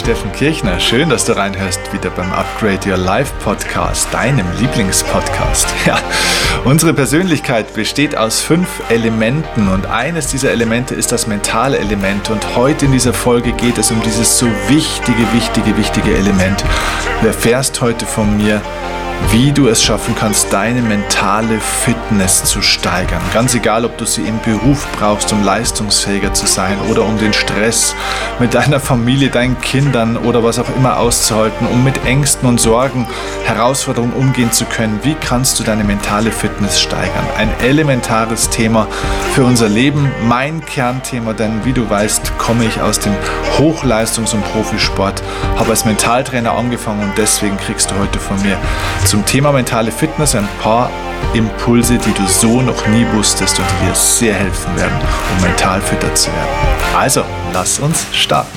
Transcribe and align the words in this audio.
Steffen 0.00 0.32
Kirchner. 0.32 0.80
Schön, 0.80 1.10
dass 1.10 1.26
du 1.26 1.36
reinhörst 1.36 1.92
wieder 1.92 2.08
beim 2.08 2.32
Upgrade 2.32 2.88
Your 2.88 2.96
Life 2.96 3.34
Podcast, 3.44 4.08
deinem 4.12 4.46
Lieblingspodcast. 4.58 5.68
Ja, 5.86 5.98
unsere 6.64 6.94
Persönlichkeit 6.94 7.74
besteht 7.74 8.16
aus 8.16 8.40
fünf 8.40 8.68
Elementen 8.88 9.68
und 9.68 9.86
eines 9.86 10.28
dieser 10.28 10.52
Elemente 10.52 10.94
ist 10.94 11.12
das 11.12 11.26
mentale 11.26 11.78
Element. 11.78 12.30
Und 12.30 12.56
heute 12.56 12.86
in 12.86 12.92
dieser 12.92 13.12
Folge 13.12 13.52
geht 13.52 13.76
es 13.76 13.90
um 13.90 14.00
dieses 14.02 14.38
so 14.38 14.46
wichtige, 14.68 15.32
wichtige, 15.34 15.76
wichtige 15.76 16.14
Element. 16.14 16.64
Du 17.20 17.26
erfährst 17.26 17.80
heute 17.82 18.06
von 18.06 18.38
mir, 18.38 18.62
wie 19.30 19.52
du 19.52 19.68
es 19.68 19.82
schaffen 19.82 20.14
kannst, 20.18 20.52
deine 20.52 20.82
mentale 20.82 21.60
Fitness 21.60 22.42
zu 22.44 22.62
steigern. 22.62 23.22
Ganz 23.32 23.54
egal, 23.54 23.84
ob 23.84 23.96
du 23.96 24.04
sie 24.04 24.22
im 24.22 24.40
Beruf 24.40 24.86
brauchst, 24.98 25.32
um 25.32 25.44
leistungsfähiger 25.44 26.34
zu 26.34 26.46
sein 26.46 26.76
oder 26.90 27.04
um 27.04 27.16
den 27.18 27.32
Stress 27.32 27.94
mit 28.40 28.54
deiner 28.54 28.80
Familie, 28.80 29.30
deinen 29.30 29.60
Kindern 29.60 30.16
oder 30.16 30.42
was 30.42 30.58
auch 30.58 30.68
immer 30.76 30.98
auszuhalten, 30.98 31.68
um 31.68 31.84
mit 31.84 32.04
Ängsten 32.04 32.48
und 32.48 32.60
Sorgen, 32.60 33.06
Herausforderungen 33.44 34.14
umgehen 34.14 34.50
zu 34.50 34.64
können. 34.64 34.98
Wie 35.04 35.14
kannst 35.14 35.60
du 35.60 35.64
deine 35.64 35.84
mentale 35.84 36.32
Fitness 36.32 36.80
steigern? 36.80 37.24
Ein 37.36 37.50
elementares 37.62 38.50
Thema 38.50 38.88
für 39.34 39.44
unser 39.44 39.68
Leben, 39.68 40.10
mein 40.26 40.64
Kernthema, 40.64 41.34
denn 41.34 41.64
wie 41.64 41.72
du 41.72 41.88
weißt, 41.88 42.36
komme 42.38 42.64
ich 42.64 42.80
aus 42.80 42.98
dem 42.98 43.14
Hochleistungs- 43.58 44.34
und 44.34 44.44
Profisport, 44.52 45.22
habe 45.56 45.70
als 45.70 45.84
Mentaltrainer 45.84 46.52
angefangen 46.52 47.02
und 47.02 47.12
deswegen 47.16 47.56
kriegst 47.58 47.90
du 47.90 47.98
heute 47.98 48.18
von 48.18 48.40
mir 48.42 48.56
zum 49.10 49.26
Thema 49.26 49.50
mentale 49.50 49.90
Fitness 49.90 50.36
ein 50.36 50.46
paar 50.62 50.88
Impulse, 51.34 51.98
die 51.98 52.12
du 52.12 52.24
so 52.28 52.62
noch 52.62 52.86
nie 52.86 53.04
wusstest 53.12 53.58
und 53.58 53.66
die 53.68 53.86
dir 53.86 53.94
sehr 53.96 54.34
helfen 54.34 54.76
werden, 54.76 54.96
um 55.34 55.42
mental 55.42 55.80
fitter 55.80 56.14
zu 56.14 56.28
werden. 56.28 56.96
Also, 56.96 57.24
lass 57.52 57.80
uns 57.80 58.06
starten. 58.12 58.56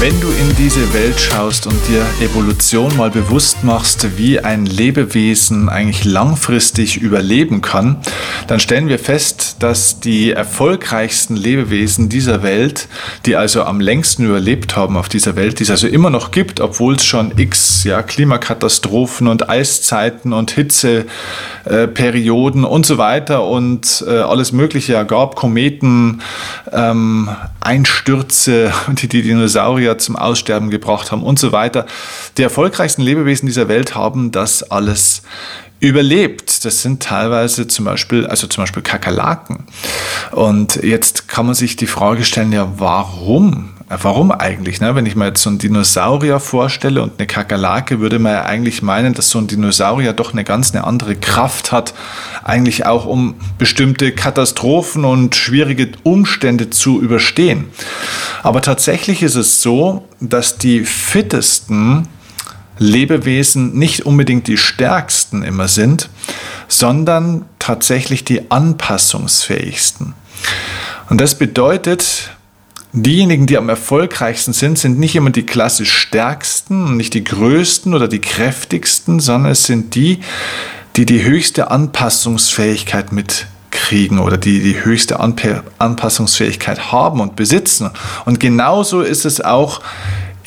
Wenn 0.00 0.18
du 0.22 0.30
in 0.48 0.56
diese 0.56 0.92
Welt 0.94 1.20
schaust 1.20 1.66
und 1.66 1.76
dir 1.88 2.06
Evolution 2.22 2.96
mal 2.96 3.10
bewusst 3.10 3.64
machst, 3.64 4.16
wie 4.16 4.38
ein 4.40 4.64
Lebewesen 4.66 5.68
eigentlich 5.68 6.04
langfristig 6.04 6.96
überleben 6.96 7.60
kann, 7.60 7.98
dann 8.46 8.60
stellen 8.60 8.88
wir 8.88 8.98
fest, 8.98 9.56
dass 9.58 10.00
die 10.00 10.32
erfolgreichsten 10.32 11.36
Lebewesen 11.36 12.08
dieser 12.08 12.42
Welt, 12.42 12.88
die 13.26 13.36
also 13.36 13.64
am 13.64 13.78
längsten 13.80 14.24
überlebt 14.24 14.74
haben 14.76 14.96
auf 14.96 15.10
dieser 15.10 15.36
Welt, 15.36 15.58
die 15.58 15.64
es 15.64 15.70
also 15.70 15.86
immer 15.86 16.08
noch 16.10 16.30
gibt, 16.30 16.60
obwohl 16.60 16.94
es 16.94 17.04
schon 17.04 17.32
x 17.36 17.84
ja, 17.84 18.02
Klimakatastrophen 18.02 19.28
und 19.28 19.50
Eiszeiten 19.50 20.32
und 20.32 20.52
Hitzeperioden 20.52 22.64
äh, 22.64 22.66
und 22.66 22.86
so 22.86 22.96
weiter 22.96 23.44
und 23.44 24.02
äh, 24.06 24.20
alles 24.20 24.52
Mögliche 24.52 25.04
gab, 25.04 25.36
Kometen, 25.36 26.22
ähm, 26.72 27.28
Einstürze, 27.60 28.72
die 28.88 29.08
die 29.08 29.20
Dinosaurier 29.22 29.98
zum 29.98 30.16
Aussterben 30.38 30.70
gebracht 30.70 31.10
haben 31.10 31.22
und 31.22 31.38
so 31.38 31.52
weiter. 31.52 31.86
Die 32.36 32.42
erfolgreichsten 32.42 33.02
Lebewesen 33.02 33.46
dieser 33.46 33.68
Welt 33.68 33.94
haben 33.94 34.30
das 34.30 34.62
alles 34.62 35.22
überlebt. 35.80 36.64
Das 36.64 36.82
sind 36.82 37.02
teilweise 37.02 37.66
zum 37.66 37.84
Beispiel, 37.84 38.26
also 38.26 38.46
zum 38.46 38.62
Beispiel 38.62 38.82
Kakerlaken. 38.82 39.66
Und 40.30 40.76
jetzt 40.76 41.28
kann 41.28 41.46
man 41.46 41.54
sich 41.54 41.76
die 41.76 41.86
Frage 41.86 42.24
stellen, 42.24 42.52
ja, 42.52 42.72
warum? 42.76 43.70
Warum 43.90 44.32
eigentlich? 44.32 44.80
Ne? 44.80 44.94
Wenn 44.94 45.06
ich 45.06 45.16
mir 45.16 45.28
jetzt 45.28 45.42
so 45.42 45.48
einen 45.48 45.58
Dinosaurier 45.58 46.40
vorstelle 46.40 47.02
und 47.02 47.14
eine 47.18 47.26
Kakerlake, 47.26 48.00
würde 48.00 48.18
man 48.18 48.32
ja 48.32 48.44
eigentlich 48.44 48.82
meinen, 48.82 49.14
dass 49.14 49.30
so 49.30 49.38
ein 49.38 49.46
Dinosaurier 49.46 50.12
doch 50.12 50.32
eine 50.32 50.44
ganz 50.44 50.74
eine 50.74 50.84
andere 50.84 51.16
Kraft 51.16 51.72
hat, 51.72 51.94
eigentlich 52.44 52.84
auch 52.84 53.06
um 53.06 53.36
bestimmte 53.56 54.12
Katastrophen 54.12 55.06
und 55.06 55.34
schwierige 55.36 55.92
Umstände 56.02 56.68
zu 56.68 57.00
überstehen. 57.00 57.70
Aber 58.42 58.60
tatsächlich 58.60 59.22
ist 59.22 59.36
es 59.36 59.62
so, 59.62 60.06
dass 60.20 60.58
die 60.58 60.84
fittesten 60.84 62.08
Lebewesen 62.78 63.72
nicht 63.74 64.04
unbedingt 64.04 64.48
die 64.48 64.58
stärksten 64.58 65.42
immer 65.42 65.66
sind, 65.66 66.10
sondern 66.68 67.46
tatsächlich 67.58 68.22
die 68.24 68.50
anpassungsfähigsten. 68.50 70.12
Und 71.08 71.20
das 71.22 71.36
bedeutet, 71.36 72.30
diejenigen, 73.02 73.46
die 73.46 73.58
am 73.58 73.68
erfolgreichsten 73.68 74.52
sind, 74.52 74.78
sind 74.78 74.98
nicht 74.98 75.16
immer 75.16 75.30
die 75.30 75.44
klassisch 75.44 75.92
stärksten, 75.92 76.96
nicht 76.96 77.14
die 77.14 77.24
größten 77.24 77.94
oder 77.94 78.08
die 78.08 78.20
kräftigsten, 78.20 79.20
sondern 79.20 79.52
es 79.52 79.64
sind 79.64 79.94
die, 79.94 80.20
die 80.96 81.06
die 81.06 81.22
höchste 81.22 81.70
Anpassungsfähigkeit 81.70 83.12
mitkriegen 83.12 84.18
oder 84.18 84.36
die 84.36 84.60
die 84.60 84.84
höchste 84.84 85.20
Anpassungsfähigkeit 85.20 86.92
haben 86.92 87.20
und 87.20 87.36
besitzen. 87.36 87.90
Und 88.24 88.40
genauso 88.40 89.02
ist 89.02 89.24
es 89.24 89.40
auch 89.40 89.80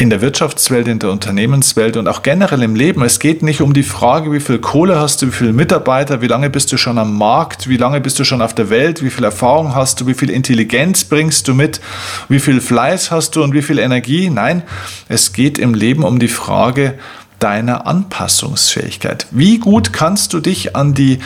in 0.01 0.09
der 0.09 0.19
Wirtschaftswelt, 0.19 0.87
in 0.87 0.97
der 0.97 1.11
Unternehmenswelt 1.11 1.95
und 1.95 2.07
auch 2.07 2.23
generell 2.23 2.63
im 2.63 2.73
Leben. 2.73 3.03
Es 3.03 3.19
geht 3.19 3.43
nicht 3.43 3.61
um 3.61 3.71
die 3.71 3.83
Frage, 3.83 4.31
wie 4.31 4.39
viel 4.39 4.57
Kohle 4.57 4.99
hast 4.99 5.21
du, 5.21 5.27
wie 5.27 5.31
viele 5.31 5.53
Mitarbeiter, 5.53 6.21
wie 6.21 6.27
lange 6.27 6.49
bist 6.49 6.71
du 6.71 6.77
schon 6.77 6.97
am 6.97 7.15
Markt, 7.15 7.69
wie 7.69 7.77
lange 7.77 8.01
bist 8.01 8.17
du 8.17 8.23
schon 8.23 8.41
auf 8.41 8.55
der 8.55 8.71
Welt, 8.71 9.03
wie 9.03 9.11
viel 9.11 9.23
Erfahrung 9.23 9.75
hast 9.75 10.01
du, 10.01 10.07
wie 10.07 10.15
viel 10.15 10.31
Intelligenz 10.31 11.03
bringst 11.03 11.47
du 11.47 11.53
mit, 11.53 11.81
wie 12.29 12.39
viel 12.39 12.61
Fleiß 12.61 13.11
hast 13.11 13.35
du 13.35 13.43
und 13.43 13.53
wie 13.53 13.61
viel 13.61 13.77
Energie. 13.77 14.31
Nein, 14.31 14.63
es 15.07 15.33
geht 15.33 15.59
im 15.59 15.75
Leben 15.75 16.01
um 16.01 16.17
die 16.17 16.29
Frage 16.29 16.95
deiner 17.37 17.85
Anpassungsfähigkeit. 17.85 19.27
Wie 19.29 19.59
gut 19.59 19.93
kannst 19.93 20.33
du 20.33 20.39
dich 20.39 20.75
an 20.75 20.95
die 20.95 21.19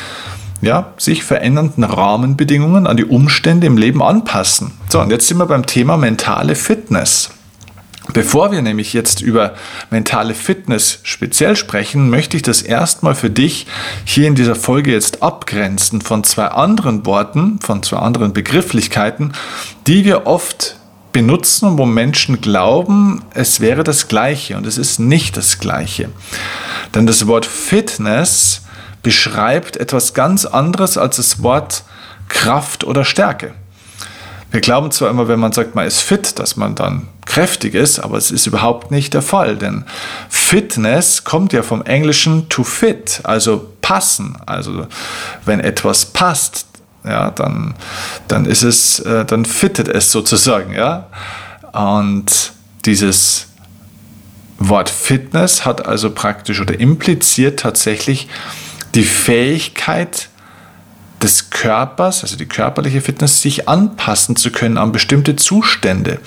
ja, 0.61 0.93
sich 0.97 1.23
verändernden 1.23 1.85
Rahmenbedingungen, 1.85 2.87
an 2.87 2.97
die 2.97 3.05
Umstände 3.05 3.67
im 3.67 3.77
Leben 3.77 4.03
anpassen. 4.03 4.71
So, 4.89 4.99
und 4.99 5.11
jetzt 5.11 5.29
sind 5.29 5.37
wir 5.37 5.45
beim 5.45 5.65
Thema 5.65 5.95
mentale 5.95 6.55
Fitness. 6.55 7.29
Bevor 8.13 8.51
wir 8.51 8.61
nämlich 8.61 8.93
jetzt 8.93 9.21
über 9.21 9.55
mentale 9.89 10.35
Fitness 10.35 10.99
speziell 11.03 11.55
sprechen, 11.55 12.09
möchte 12.09 12.37
ich 12.37 12.43
das 12.43 12.61
erstmal 12.61 13.15
für 13.15 13.29
dich 13.29 13.65
hier 14.05 14.27
in 14.27 14.35
dieser 14.35 14.55
Folge 14.55 14.91
jetzt 14.91 15.23
abgrenzen 15.23 16.01
von 16.01 16.23
zwei 16.23 16.45
anderen 16.45 17.05
Worten, 17.05 17.59
von 17.61 17.81
zwei 17.81 17.97
anderen 17.97 18.31
Begrifflichkeiten, 18.33 19.33
die 19.87 20.05
wir 20.05 20.27
oft 20.27 20.77
benutzen 21.15 21.77
wo 21.77 21.85
Menschen 21.85 22.41
glauben, 22.41 23.23
es 23.33 23.61
wäre 23.61 23.85
das 23.85 24.09
Gleiche 24.09 24.57
und 24.57 24.67
es 24.67 24.77
ist 24.77 24.99
nicht 24.99 25.37
das 25.37 25.59
Gleiche. 25.59 26.09
Denn 26.93 27.07
das 27.07 27.25
Wort 27.25 27.45
Fitness 27.45 28.63
beschreibt 29.01 29.77
etwas 29.77 30.13
ganz 30.13 30.43
anderes 30.43 30.97
als 30.97 31.15
das 31.15 31.41
Wort 31.41 31.85
Kraft 32.27 32.83
oder 32.83 33.05
Stärke. 33.05 33.53
Wir 34.51 34.59
glauben 34.59 34.91
zwar 34.91 35.09
immer, 35.09 35.29
wenn 35.29 35.39
man 35.39 35.53
sagt, 35.53 35.73
man 35.73 35.87
ist 35.87 36.01
fit, 36.01 36.37
dass 36.37 36.57
man 36.57 36.75
dann 36.75 37.07
kräftig 37.25 37.73
ist, 37.73 37.99
aber 37.99 38.17
es 38.17 38.31
ist 38.31 38.47
überhaupt 38.47 38.91
nicht 38.91 39.13
der 39.13 39.21
Fall, 39.21 39.57
denn 39.57 39.85
Fitness 40.29 41.23
kommt 41.23 41.53
ja 41.53 41.63
vom 41.63 41.81
Englischen 41.83 42.49
to 42.49 42.63
fit, 42.63 43.21
also 43.23 43.71
passen. 43.81 44.37
Also 44.45 44.87
wenn 45.45 45.59
etwas 45.59 46.05
passt, 46.05 46.67
ja, 47.03 47.31
dann, 47.31 47.75
dann 48.27 48.45
ist 48.45 48.63
es, 48.63 48.99
äh, 48.99 49.25
dann 49.25 49.45
fittet 49.45 49.87
es 49.87 50.11
sozusagen, 50.11 50.73
ja. 50.73 51.07
Und 51.71 52.53
dieses 52.85 53.47
Wort 54.57 54.89
Fitness 54.89 55.65
hat 55.65 55.85
also 55.85 56.11
praktisch 56.11 56.61
oder 56.61 56.79
impliziert 56.79 57.59
tatsächlich 57.59 58.27
die 58.95 59.03
Fähigkeit, 59.03 60.29
des 61.25 61.49
Körpers, 61.49 62.23
also 62.23 62.37
die 62.37 62.45
körperliche 62.45 63.01
Fitness, 63.01 63.41
sich 63.41 63.67
anpassen 63.67 64.35
zu 64.35 64.51
können 64.51 64.77
an 64.77 64.91
bestimmte 64.91 65.35
Zustände. 65.35 66.19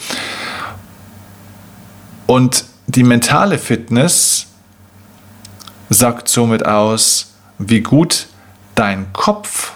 Und 2.28 2.66
die 2.88 3.04
mentale 3.04 3.56
Fitness 3.56 4.48
sagt 5.88 6.28
somit 6.28 6.66
aus, 6.66 7.32
wie 7.58 7.80
gut 7.80 8.26
dein 8.74 9.10
Kopf, 9.14 9.72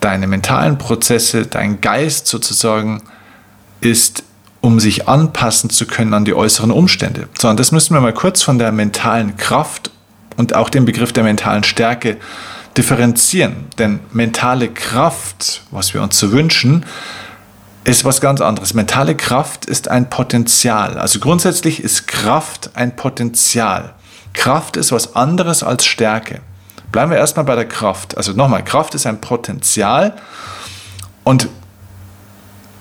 deine 0.00 0.26
mentalen 0.26 0.76
Prozesse, 0.76 1.46
dein 1.46 1.80
Geist 1.80 2.26
sozusagen 2.26 3.04
ist, 3.80 4.24
um 4.60 4.80
sich 4.80 5.06
anpassen 5.06 5.70
zu 5.70 5.86
können 5.86 6.14
an 6.14 6.24
die 6.24 6.34
äußeren 6.34 6.72
Umstände. 6.72 7.28
So, 7.38 7.48
und 7.48 7.60
das 7.60 7.70
müssen 7.70 7.94
wir 7.94 8.00
mal 8.00 8.12
kurz 8.12 8.42
von 8.42 8.58
der 8.58 8.72
mentalen 8.72 9.36
Kraft 9.36 9.92
und 10.36 10.56
auch 10.56 10.68
dem 10.68 10.84
Begriff 10.84 11.12
der 11.12 11.22
mentalen 11.22 11.62
Stärke 11.62 12.16
differenzieren. 12.76 13.66
Denn 13.78 14.00
mentale 14.10 14.68
Kraft, 14.68 15.62
was 15.70 15.94
wir 15.94 16.02
uns 16.02 16.18
so 16.18 16.32
wünschen, 16.32 16.84
ist 17.84 18.04
was 18.04 18.20
ganz 18.20 18.40
anderes. 18.40 18.74
Mentale 18.74 19.16
Kraft 19.16 19.64
ist 19.64 19.88
ein 19.88 20.08
Potenzial. 20.08 20.98
Also 20.98 21.18
grundsätzlich 21.18 21.82
ist 21.82 22.06
Kraft 22.06 22.70
ein 22.74 22.94
Potenzial. 22.94 23.94
Kraft 24.34 24.76
ist 24.76 24.92
was 24.92 25.16
anderes 25.16 25.62
als 25.62 25.84
Stärke. 25.84 26.40
Bleiben 26.92 27.10
wir 27.10 27.18
erstmal 27.18 27.44
bei 27.44 27.54
der 27.54 27.66
Kraft. 27.66 28.16
Also 28.16 28.32
nochmal, 28.32 28.62
Kraft 28.64 28.94
ist 28.94 29.06
ein 29.06 29.20
Potenzial. 29.20 30.14
Und 31.24 31.48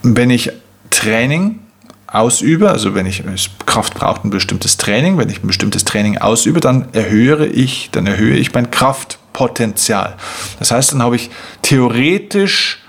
wenn 0.04 0.30
ich 0.30 0.52
Training 0.90 1.60
ausübe, 2.08 2.70
also 2.70 2.94
wenn 2.94 3.06
ich 3.06 3.24
Kraft 3.66 3.94
braucht 3.94 4.26
ein 4.26 4.30
bestimmtes 4.30 4.78
Training, 4.78 5.18
wenn 5.18 5.30
ich 5.30 5.44
ein 5.44 5.48
bestimmtes 5.48 5.86
Training 5.86 6.18
ausübe, 6.18 6.60
dann 6.60 6.94
erhöhe 6.94 7.46
ich, 7.46 7.90
dann 7.92 8.06
erhöhe 8.06 8.36
ich 8.36 8.54
mein 8.54 8.70
Kraftpotenzial. 8.70 10.18
Das 10.60 10.72
heißt, 10.72 10.92
dann 10.92 11.02
habe 11.02 11.16
ich 11.16 11.32
theoretisch 11.62 12.81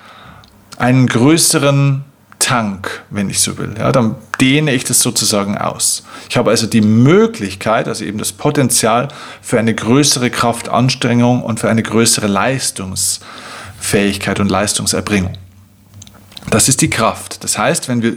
einen 0.82 1.06
größeren 1.06 2.04
Tank, 2.40 3.04
wenn 3.08 3.30
ich 3.30 3.40
so 3.40 3.56
will. 3.56 3.76
Ja, 3.78 3.92
dann 3.92 4.16
dehne 4.40 4.72
ich 4.72 4.82
das 4.82 5.00
sozusagen 5.00 5.56
aus. 5.56 6.02
Ich 6.28 6.36
habe 6.36 6.50
also 6.50 6.66
die 6.66 6.80
Möglichkeit, 6.80 7.86
also 7.86 8.04
eben 8.04 8.18
das 8.18 8.32
Potenzial 8.32 9.06
für 9.40 9.60
eine 9.60 9.74
größere 9.74 10.28
Kraftanstrengung 10.28 11.44
und 11.44 11.60
für 11.60 11.70
eine 11.70 11.84
größere 11.84 12.26
Leistungsfähigkeit 12.26 14.40
und 14.40 14.50
Leistungserbringung. 14.50 15.34
Das 16.50 16.68
ist 16.68 16.80
die 16.80 16.90
Kraft. 16.90 17.44
Das 17.44 17.58
heißt, 17.58 17.88
wenn 17.88 18.02
wir 18.02 18.16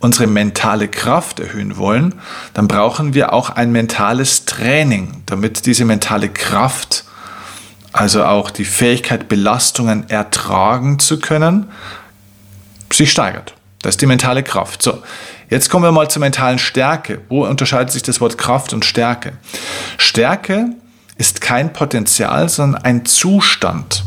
unsere 0.00 0.26
mentale 0.26 0.88
Kraft 0.88 1.38
erhöhen 1.38 1.76
wollen, 1.76 2.16
dann 2.54 2.66
brauchen 2.66 3.14
wir 3.14 3.32
auch 3.32 3.50
ein 3.50 3.70
mentales 3.70 4.46
Training, 4.46 5.22
damit 5.26 5.64
diese 5.64 5.84
mentale 5.84 6.28
Kraft, 6.28 7.04
also 7.92 8.24
auch 8.24 8.50
die 8.50 8.64
Fähigkeit, 8.64 9.28
Belastungen 9.28 10.10
ertragen 10.10 10.98
zu 10.98 11.20
können, 11.20 11.68
sich 13.00 13.12
steigert. 13.12 13.54
Das 13.82 13.94
ist 13.94 14.02
die 14.02 14.06
mentale 14.06 14.42
Kraft. 14.42 14.82
So, 14.82 15.02
jetzt 15.48 15.70
kommen 15.70 15.84
wir 15.84 15.92
mal 15.92 16.10
zur 16.10 16.20
mentalen 16.20 16.58
Stärke. 16.58 17.22
Wo 17.28 17.46
unterscheidet 17.46 17.90
sich 17.90 18.02
das 18.02 18.20
Wort 18.20 18.36
Kraft 18.36 18.72
und 18.72 18.84
Stärke? 18.84 19.32
Stärke 19.96 20.66
ist 21.16 21.40
kein 21.40 21.72
Potenzial, 21.72 22.48
sondern 22.48 22.82
ein 22.82 23.06
Zustand. 23.06 24.04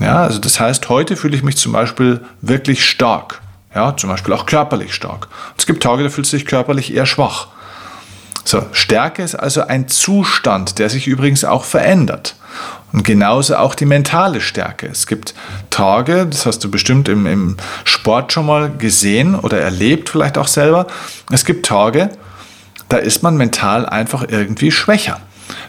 Ja, 0.00 0.24
also 0.24 0.40
das 0.40 0.58
heißt, 0.58 0.88
heute 0.88 1.16
fühle 1.16 1.36
ich 1.36 1.44
mich 1.44 1.56
zum 1.56 1.70
Beispiel 1.72 2.20
wirklich 2.40 2.84
stark. 2.84 3.40
Ja, 3.74 3.96
zum 3.96 4.10
Beispiel 4.10 4.34
auch 4.34 4.46
körperlich 4.46 4.92
stark. 4.92 5.28
Es 5.56 5.66
gibt 5.66 5.82
Tage, 5.82 6.02
da 6.02 6.08
fühlt 6.08 6.26
sich 6.26 6.46
körperlich 6.46 6.92
eher 6.92 7.06
schwach. 7.06 7.48
So, 8.44 8.66
Stärke 8.72 9.22
ist 9.22 9.36
also 9.36 9.62
ein 9.62 9.88
Zustand, 9.88 10.78
der 10.78 10.90
sich 10.90 11.06
übrigens 11.06 11.44
auch 11.44 11.64
verändert. 11.64 12.34
Und 12.94 13.02
genauso 13.02 13.56
auch 13.56 13.74
die 13.74 13.86
mentale 13.86 14.40
Stärke. 14.40 14.86
Es 14.86 15.08
gibt 15.08 15.34
Tage, 15.68 16.26
das 16.30 16.46
hast 16.46 16.62
du 16.62 16.70
bestimmt 16.70 17.08
im, 17.08 17.26
im 17.26 17.56
Sport 17.82 18.32
schon 18.32 18.46
mal 18.46 18.70
gesehen 18.70 19.34
oder 19.34 19.60
erlebt, 19.60 20.10
vielleicht 20.10 20.38
auch 20.38 20.46
selber. 20.46 20.86
Es 21.32 21.44
gibt 21.44 21.66
Tage, 21.66 22.10
da 22.88 22.98
ist 22.98 23.24
man 23.24 23.36
mental 23.36 23.84
einfach 23.84 24.24
irgendwie 24.28 24.70
schwächer. 24.70 25.20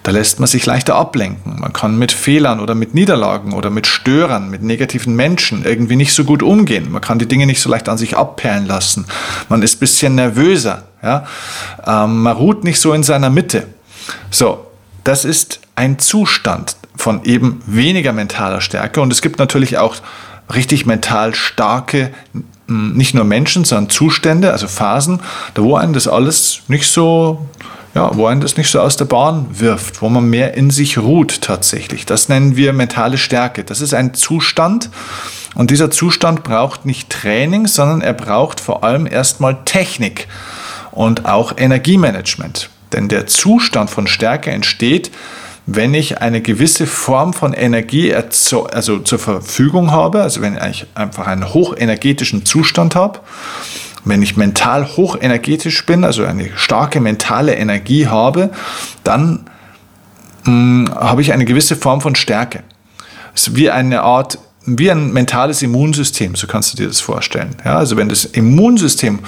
Da 0.04 0.12
lässt 0.12 0.40
man 0.40 0.46
sich 0.46 0.68
leichter 0.68 0.94
ablenken. 0.94 1.60
Man 1.60 1.74
kann 1.74 1.98
mit 1.98 2.12
Fehlern 2.12 2.60
oder 2.60 2.76
mit 2.76 2.94
Niederlagen 2.94 3.54
oder 3.54 3.72
mit 3.72 3.88
Störern, 3.88 4.52
mit 4.52 4.62
negativen 4.62 5.16
Menschen 5.16 5.66
irgendwie 5.66 5.96
nicht 5.96 6.14
so 6.14 6.26
gut 6.26 6.44
umgehen. 6.44 6.92
Man 6.92 7.02
kann 7.02 7.18
die 7.18 7.28
Dinge 7.28 7.48
nicht 7.48 7.60
so 7.60 7.72
leicht 7.72 7.90
an 7.90 7.98
sich 7.98 8.16
abperlen 8.16 8.68
lassen. 8.68 9.08
Man 9.50 9.64
ist 9.64 9.78
ein 9.78 9.80
bisschen 9.80 10.14
nervöser. 10.14 10.84
Ja? 11.02 11.26
Ähm, 11.88 12.22
man 12.22 12.38
ruht 12.38 12.64
nicht 12.64 12.80
so 12.80 12.94
in 12.94 13.02
seiner 13.02 13.32
Mitte. 13.32 13.66
So, 14.30 14.68
das 15.04 15.26
ist 15.26 15.60
ein 15.76 15.98
Zustand 15.98 16.76
von 16.98 17.24
eben 17.24 17.62
weniger 17.66 18.14
mentaler 18.14 18.62
Stärke. 18.62 19.02
Und 19.02 19.12
es 19.12 19.22
gibt 19.22 19.40
natürlich 19.40 19.78
auch 19.78 19.96
richtig 20.54 20.86
mental 20.86 21.36
starke, 21.36 22.12
nicht 22.68 23.14
nur 23.14 23.26
Menschen, 23.26 23.64
sondern 23.64 23.90
Zustände, 23.90 24.52
also 24.52 24.68
Phasen, 24.68 25.20
da 25.54 25.62
wo 25.62 25.76
einen 25.76 25.94
das 25.94 26.08
alles 26.08 26.62
nicht 26.68 26.88
so 26.88 27.48
ja, 27.94 28.12
wo 28.14 28.28
einen 28.28 28.42
das 28.42 28.58
nicht 28.58 28.70
so 28.70 28.82
aus 28.82 28.98
der 28.98 29.06
Bahn 29.06 29.48
wirft, 29.52 30.02
wo 30.02 30.10
man 30.10 30.30
mehr 30.30 30.54
in 30.56 30.70
sich 30.70 30.98
ruht 30.98 31.42
tatsächlich. 31.42 32.06
Das 32.06 32.28
nennen 32.28 32.58
wir 32.58 32.74
mentale 32.74 33.18
Stärke. 33.18 33.64
Das 33.64 33.80
ist 33.80 33.94
ein 33.94 34.14
Zustand 34.14 34.90
und 35.56 35.72
dieser 35.72 35.90
Zustand 35.90 36.44
braucht 36.44 36.86
nicht 36.86 37.10
Training, 37.10 37.68
sondern 37.68 38.02
er 38.02 38.14
braucht 38.14 38.60
vor 38.60 38.84
allem 38.84 39.08
erstmal 39.08 39.64
Technik 39.64 40.28
und 40.92 41.26
auch 41.26 41.54
Energiemanagement. 41.58 42.70
Denn 42.92 43.08
der 43.08 43.28
Zustand 43.28 43.90
von 43.90 44.08
Stärke 44.08 44.52
entsteht, 44.52 45.12
wenn 45.68 45.94
ich 45.94 46.22
eine 46.22 46.42
gewisse 46.42 46.86
Form 46.86 47.34
von 47.34 47.54
Energie 47.54 48.14
also 48.14 49.00
zur 49.00 49.20
Verfügung 49.20 49.92
habe, 49.92 50.22
also 50.22 50.42
wenn 50.42 50.60
ich 50.70 50.86
einfach 50.94 51.28
einen 51.28 51.54
hochenergetischen 51.54 52.46
Zustand 52.46 52.96
habe 52.96 53.22
wenn 54.06 54.22
ich 54.22 54.38
mental 54.38 54.86
hochenergetisch 54.86 55.86
bin, 55.86 56.04
also 56.04 56.24
eine 56.24 56.50
starke 56.56 57.02
mentale 57.02 57.56
Energie 57.56 58.08
habe, 58.08 58.52
dann 59.04 59.50
mh, 60.46 60.46
hm, 60.46 60.90
habe 60.96 61.22
ich 61.22 61.34
eine 61.34 61.46
gewisse 61.46 61.76
Form 61.76 62.02
von 62.02 62.16
Stärke. 62.16 62.64
Es 63.34 63.48
ist 63.48 63.56
wie 63.56 63.70
eine 63.70 64.04
Art, 64.04 64.38
wie 64.66 64.90
ein 64.90 65.12
mentales 65.12 65.62
Immunsystem, 65.62 66.36
so 66.36 66.48
kannst 66.48 66.74
du 66.74 66.78
dir 66.78 66.88
das 66.88 67.02
vorstellen. 67.02 67.56
Ja, 67.66 67.78
also 67.78 67.98
wenn 67.98 68.08
das 68.08 68.26
Immunsystem 68.26 69.20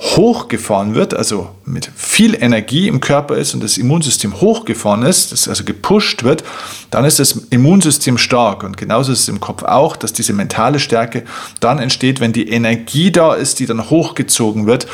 hochgefahren 0.00 0.94
wird, 0.94 1.12
also 1.12 1.50
mit 1.64 1.90
viel 1.96 2.40
Energie 2.40 2.86
im 2.86 3.00
Körper 3.00 3.36
ist 3.36 3.54
und 3.54 3.64
das 3.64 3.78
Immunsystem 3.78 4.40
hochgefahren 4.40 5.02
ist, 5.02 5.48
also 5.48 5.64
gepusht 5.64 6.22
wird, 6.22 6.44
dann 6.90 7.04
ist 7.04 7.18
das 7.18 7.32
Immunsystem 7.50 8.16
stark. 8.16 8.62
Und 8.62 8.76
genauso 8.76 9.10
ist 9.10 9.20
es 9.20 9.28
im 9.28 9.40
Kopf 9.40 9.64
auch, 9.64 9.96
dass 9.96 10.12
diese 10.12 10.32
mentale 10.32 10.78
Stärke 10.78 11.24
dann 11.58 11.80
entsteht, 11.80 12.20
wenn 12.20 12.32
die 12.32 12.48
Energie 12.48 13.10
da 13.10 13.34
ist, 13.34 13.58
die 13.58 13.66
dann 13.66 13.90
hochgezogen 13.90 14.66
wird. 14.66 14.86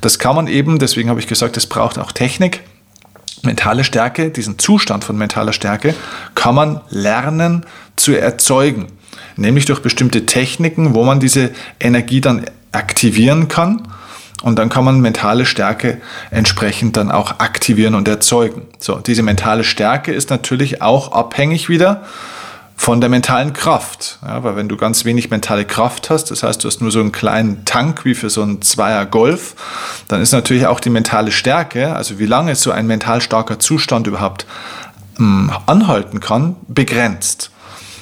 Das 0.00 0.18
kann 0.18 0.34
man 0.34 0.48
eben, 0.48 0.80
deswegen 0.80 1.08
habe 1.08 1.20
ich 1.20 1.28
gesagt, 1.28 1.56
es 1.56 1.66
braucht 1.66 1.96
auch 1.96 2.10
Technik. 2.10 2.62
Mentale 3.44 3.84
Stärke, 3.84 4.30
diesen 4.30 4.58
Zustand 4.58 5.04
von 5.04 5.16
mentaler 5.16 5.52
Stärke, 5.52 5.94
kann 6.34 6.56
man 6.56 6.80
lernen 6.90 7.64
zu 7.94 8.12
erzeugen. 8.12 8.86
Nämlich 9.36 9.66
durch 9.66 9.82
bestimmte 9.82 10.26
Techniken, 10.26 10.94
wo 10.94 11.04
man 11.04 11.20
diese 11.20 11.52
Energie 11.78 12.20
dann 12.20 12.44
aktivieren 12.72 13.46
kann 13.46 13.86
und 14.42 14.58
dann 14.58 14.68
kann 14.68 14.84
man 14.84 15.00
mentale 15.00 15.46
Stärke 15.46 16.00
entsprechend 16.30 16.96
dann 16.96 17.10
auch 17.10 17.40
aktivieren 17.40 17.94
und 17.94 18.06
erzeugen. 18.06 18.62
So, 18.78 18.96
diese 18.96 19.22
mentale 19.22 19.64
Stärke 19.64 20.12
ist 20.12 20.30
natürlich 20.30 20.80
auch 20.80 21.12
abhängig 21.12 21.68
wieder 21.68 22.04
von 22.76 23.00
der 23.00 23.10
mentalen 23.10 23.52
Kraft. 23.52 24.20
Ja, 24.24 24.44
weil 24.44 24.54
wenn 24.54 24.68
du 24.68 24.76
ganz 24.76 25.04
wenig 25.04 25.30
mentale 25.30 25.64
Kraft 25.64 26.10
hast, 26.10 26.30
das 26.30 26.44
heißt, 26.44 26.62
du 26.62 26.68
hast 26.68 26.80
nur 26.80 26.92
so 26.92 27.00
einen 27.00 27.10
kleinen 27.10 27.64
Tank 27.64 28.04
wie 28.04 28.14
für 28.14 28.30
so 28.30 28.40
einen 28.42 28.62
Zweier 28.62 29.04
Golf, 29.04 29.56
dann 30.06 30.22
ist 30.22 30.30
natürlich 30.30 30.66
auch 30.68 30.78
die 30.78 30.90
mentale 30.90 31.32
Stärke, 31.32 31.94
also 31.94 32.20
wie 32.20 32.26
lange 32.26 32.54
so 32.54 32.70
ein 32.70 32.86
mental 32.86 33.20
starker 33.20 33.58
Zustand 33.58 34.06
überhaupt 34.06 34.46
ähm, 35.18 35.50
anhalten 35.66 36.20
kann, 36.20 36.54
begrenzt. 36.68 37.50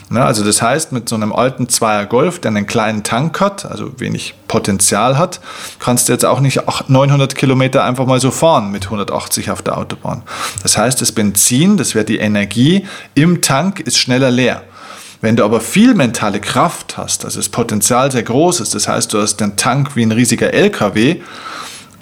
Ne, 0.08 0.25
also 0.25 0.44
das 0.44 0.62
heißt, 0.62 0.92
mit 0.92 1.08
so 1.08 1.16
einem 1.16 1.32
alten 1.32 1.68
Zweier 1.68 2.06
Golf, 2.06 2.38
der 2.38 2.52
einen 2.52 2.68
kleinen 2.68 3.02
Tank 3.02 3.40
hat, 3.40 3.66
also 3.66 3.98
wenig 3.98 4.34
Potenzial 4.46 5.18
hat, 5.18 5.40
kannst 5.80 6.08
du 6.08 6.12
jetzt 6.12 6.25
auch 6.25 6.38
nicht 6.38 6.60
900 6.86 7.34
Kilometer 7.34 7.82
einfach 7.82 8.06
mal 8.06 8.20
so 8.20 8.30
fahren 8.30 8.70
mit 8.70 8.84
180 8.84 9.50
auf 9.50 9.62
der 9.62 9.76
Autobahn. 9.76 10.22
Das 10.62 10.78
heißt, 10.78 11.00
das 11.00 11.10
Benzin, 11.10 11.76
das 11.76 11.96
wäre 11.96 12.04
die 12.04 12.18
Energie 12.18 12.86
im 13.14 13.42
Tank, 13.42 13.80
ist 13.80 13.98
schneller 13.98 14.30
leer. 14.30 14.62
Wenn 15.22 15.34
du 15.34 15.44
aber 15.44 15.60
viel 15.60 15.94
mentale 15.94 16.40
Kraft 16.40 16.96
hast, 16.96 17.25
also 17.25 17.40
das 17.40 17.48
Potenzial 17.48 18.12
sehr 18.12 18.22
groß 18.22 18.60
ist, 18.60 18.76
das 18.76 18.86
heißt, 18.86 19.12
du 19.12 19.20
hast 19.20 19.38
den 19.38 19.56
Tank 19.56 19.96
wie 19.96 20.02
ein 20.02 20.12
riesiger 20.12 20.54
LKW 20.54 21.20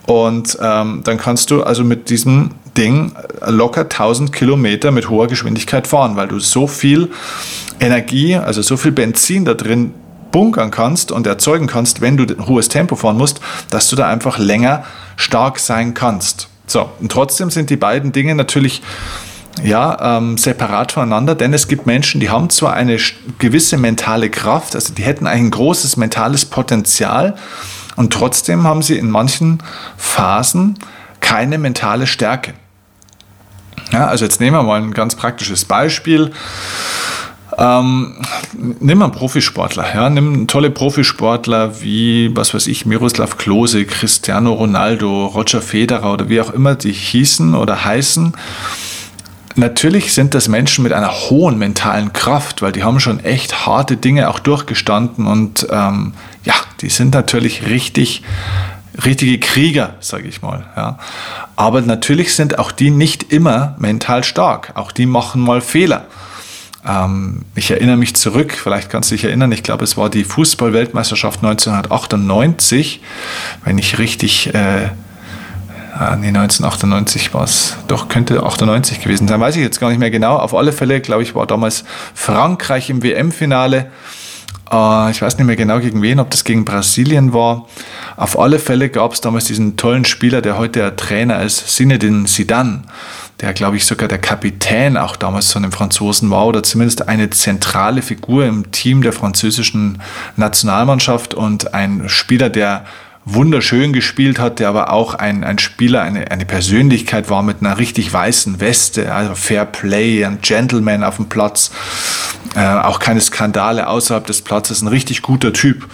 und 0.06 0.58
ähm, 0.60 1.00
dann 1.04 1.16
kannst 1.16 1.50
du 1.50 1.62
also 1.62 1.84
mit 1.84 2.10
diesem 2.10 2.50
Ding 2.76 3.12
locker 3.46 3.82
1000 3.82 4.32
Kilometer 4.32 4.90
mit 4.90 5.08
hoher 5.08 5.28
Geschwindigkeit 5.28 5.86
fahren, 5.86 6.16
weil 6.16 6.28
du 6.28 6.38
so 6.38 6.66
viel 6.66 7.10
Energie, 7.80 8.36
also 8.36 8.62
so 8.62 8.76
viel 8.76 8.92
Benzin 8.92 9.44
da 9.44 9.54
drin 9.54 9.94
bunkern 10.30 10.72
kannst 10.72 11.12
und 11.12 11.26
erzeugen 11.26 11.68
kannst, 11.68 12.00
wenn 12.00 12.16
du 12.16 12.24
ein 12.24 12.46
hohes 12.46 12.68
Tempo 12.68 12.96
fahren 12.96 13.16
musst, 13.16 13.40
dass 13.70 13.88
du 13.88 13.94
da 13.94 14.08
einfach 14.08 14.38
länger 14.38 14.84
stark 15.16 15.60
sein 15.60 15.94
kannst. 15.94 16.48
So, 16.66 16.90
und 17.00 17.12
trotzdem 17.12 17.50
sind 17.50 17.70
die 17.70 17.76
beiden 17.76 18.10
Dinge 18.10 18.34
natürlich 18.34 18.82
ja, 19.62 20.16
ähm, 20.18 20.36
separat 20.36 20.90
voneinander, 20.90 21.36
denn 21.36 21.54
es 21.54 21.68
gibt 21.68 21.86
Menschen, 21.86 22.20
die 22.20 22.30
haben 22.30 22.50
zwar 22.50 22.74
eine 22.74 22.98
gewisse 23.38 23.76
mentale 23.76 24.28
Kraft, 24.28 24.74
also 24.74 24.92
die 24.92 25.02
hätten 25.02 25.28
ein 25.28 25.50
großes 25.50 25.96
mentales 25.96 26.44
Potenzial 26.44 27.36
und 27.94 28.12
trotzdem 28.12 28.64
haben 28.64 28.82
sie 28.82 28.98
in 28.98 29.10
manchen 29.10 29.62
Phasen 29.96 30.78
keine 31.20 31.58
mentale 31.58 32.08
Stärke. 32.08 32.54
Ja, 33.94 34.08
also 34.08 34.24
jetzt 34.24 34.40
nehmen 34.40 34.56
wir 34.56 34.64
mal 34.64 34.82
ein 34.82 34.92
ganz 34.92 35.14
praktisches 35.14 35.64
Beispiel. 35.64 36.32
Ähm, 37.56 38.16
nimm 38.80 39.02
einen 39.02 39.12
Profisportler, 39.12 39.86
ja, 39.94 40.10
nimm 40.10 40.48
tolle 40.48 40.70
Profisportler 40.70 41.80
wie, 41.80 42.34
was 42.34 42.52
weiß 42.52 42.66
ich, 42.66 42.86
Miroslav 42.86 43.38
Klose, 43.38 43.84
Cristiano 43.84 44.52
Ronaldo, 44.52 45.26
Roger 45.26 45.62
Federer 45.62 46.12
oder 46.12 46.28
wie 46.28 46.40
auch 46.40 46.50
immer 46.50 46.74
die 46.74 46.90
hießen 46.90 47.54
oder 47.54 47.84
heißen. 47.84 48.32
Natürlich 49.54 50.12
sind 50.12 50.34
das 50.34 50.48
Menschen 50.48 50.82
mit 50.82 50.92
einer 50.92 51.12
hohen 51.12 51.56
mentalen 51.56 52.12
Kraft, 52.12 52.62
weil 52.62 52.72
die 52.72 52.82
haben 52.82 52.98
schon 52.98 53.20
echt 53.20 53.64
harte 53.64 53.96
Dinge 53.96 54.28
auch 54.28 54.40
durchgestanden 54.40 55.28
und 55.28 55.68
ähm, 55.70 56.14
ja, 56.42 56.54
die 56.80 56.88
sind 56.88 57.14
natürlich 57.14 57.68
richtig, 57.68 58.24
richtige 59.04 59.38
Krieger, 59.40 59.94
sage 60.00 60.28
ich 60.28 60.42
mal. 60.42 60.66
Ja. 60.76 60.98
Aber 61.56 61.80
natürlich 61.80 62.34
sind 62.34 62.58
auch 62.58 62.72
die 62.72 62.90
nicht 62.90 63.32
immer 63.32 63.74
mental 63.78 64.24
stark. 64.24 64.72
Auch 64.74 64.92
die 64.92 65.06
machen 65.06 65.40
mal 65.40 65.60
Fehler. 65.60 66.06
Ähm, 66.86 67.42
ich 67.54 67.70
erinnere 67.70 67.96
mich 67.96 68.14
zurück, 68.14 68.52
vielleicht 68.52 68.90
kannst 68.90 69.10
du 69.10 69.14
dich 69.14 69.24
erinnern, 69.24 69.50
ich 69.52 69.62
glaube, 69.62 69.84
es 69.84 69.96
war 69.96 70.10
die 70.10 70.24
Fußball-Weltmeisterschaft 70.24 71.42
1998, 71.42 73.00
wenn 73.64 73.78
ich 73.78 73.98
richtig, 73.98 74.54
äh, 74.54 74.90
ah, 75.94 76.16
nee, 76.16 76.28
1998 76.28 77.32
war 77.32 77.44
es, 77.44 77.76
doch, 77.88 78.08
könnte 78.08 78.42
98 78.42 79.00
gewesen 79.00 79.26
sein, 79.28 79.40
weiß 79.40 79.56
ich 79.56 79.62
jetzt 79.62 79.80
gar 79.80 79.88
nicht 79.88 79.98
mehr 79.98 80.10
genau. 80.10 80.36
Auf 80.36 80.54
alle 80.54 80.72
Fälle, 80.72 81.00
glaube 81.00 81.22
ich, 81.22 81.34
war 81.34 81.46
damals 81.46 81.84
Frankreich 82.14 82.90
im 82.90 83.02
WM-Finale. 83.02 83.90
Äh, 84.70 85.10
ich 85.10 85.22
weiß 85.22 85.38
nicht 85.38 85.46
mehr 85.46 85.56
genau 85.56 85.80
gegen 85.80 86.02
wen, 86.02 86.20
ob 86.20 86.30
das 86.30 86.44
gegen 86.44 86.64
Brasilien 86.64 87.32
war. 87.32 87.66
Auf 88.16 88.38
alle 88.38 88.58
Fälle 88.58 88.88
gab 88.88 89.12
es 89.12 89.20
damals 89.20 89.44
diesen 89.46 89.76
tollen 89.76 90.04
Spieler, 90.04 90.40
der 90.42 90.58
heute 90.58 90.80
der 90.80 90.96
Trainer 90.96 91.42
ist, 91.42 91.68
Zinedine 91.68 92.24
Zidane 92.26 92.82
der 93.40 93.52
glaube 93.52 93.76
ich 93.76 93.84
sogar 93.84 94.08
der 94.08 94.18
Kapitän 94.18 94.96
auch 94.96 95.16
damals 95.16 95.52
von 95.52 95.62
den 95.62 95.72
Franzosen 95.72 96.30
war 96.30 96.46
oder 96.46 96.62
zumindest 96.62 97.08
eine 97.08 97.30
zentrale 97.30 98.02
Figur 98.02 98.46
im 98.46 98.70
Team 98.70 99.02
der 99.02 99.12
französischen 99.12 100.00
Nationalmannschaft 100.36 101.34
und 101.34 101.74
ein 101.74 102.08
Spieler, 102.08 102.48
der 102.48 102.84
wunderschön 103.24 103.92
gespielt 103.92 104.38
hat, 104.38 104.58
der 104.58 104.68
aber 104.68 104.92
auch 104.92 105.14
ein, 105.14 105.44
ein 105.44 105.58
Spieler, 105.58 106.02
eine, 106.02 106.30
eine 106.30 106.44
Persönlichkeit 106.44 107.30
war 107.30 107.42
mit 107.42 107.60
einer 107.60 107.78
richtig 107.78 108.12
weißen 108.12 108.60
Weste, 108.60 109.14
also 109.14 109.34
Fair 109.34 109.64
Play, 109.64 110.24
ein 110.24 110.40
Gentleman 110.42 111.02
auf 111.02 111.16
dem 111.16 111.26
Platz, 111.26 111.70
äh, 112.54 112.60
auch 112.60 112.98
keine 112.98 113.20
Skandale 113.20 113.88
außerhalb 113.88 114.26
des 114.26 114.42
Platzes, 114.42 114.82
ein 114.82 114.88
richtig 114.88 115.22
guter 115.22 115.52
Typ. 115.52 115.88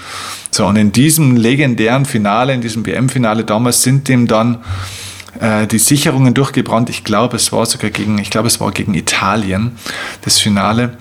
So, 0.51 0.67
und 0.67 0.77
in 0.77 0.91
diesem 0.91 1.37
legendären 1.37 2.05
Finale, 2.05 2.53
in 2.53 2.61
diesem 2.61 2.85
WM-Finale 2.85 3.45
damals 3.45 3.83
sind 3.83 4.09
dem 4.09 4.27
dann 4.27 4.59
äh, 5.39 5.69
die 5.69 5.79
Sicherungen 5.79 6.35
durchgebrannt. 6.35 6.91
Ich 6.91 7.05
glaube, 7.05 7.37
es 7.37 7.53
war 7.53 7.65
sogar 7.67 7.91
gegen, 7.91 8.19
ich 8.19 8.31
glaube, 8.31 8.49
es 8.49 8.61
war 8.61 8.73
gegen 8.73 8.95
Italien, 8.95 9.79
das 10.23 10.41
Finale. 10.41 10.97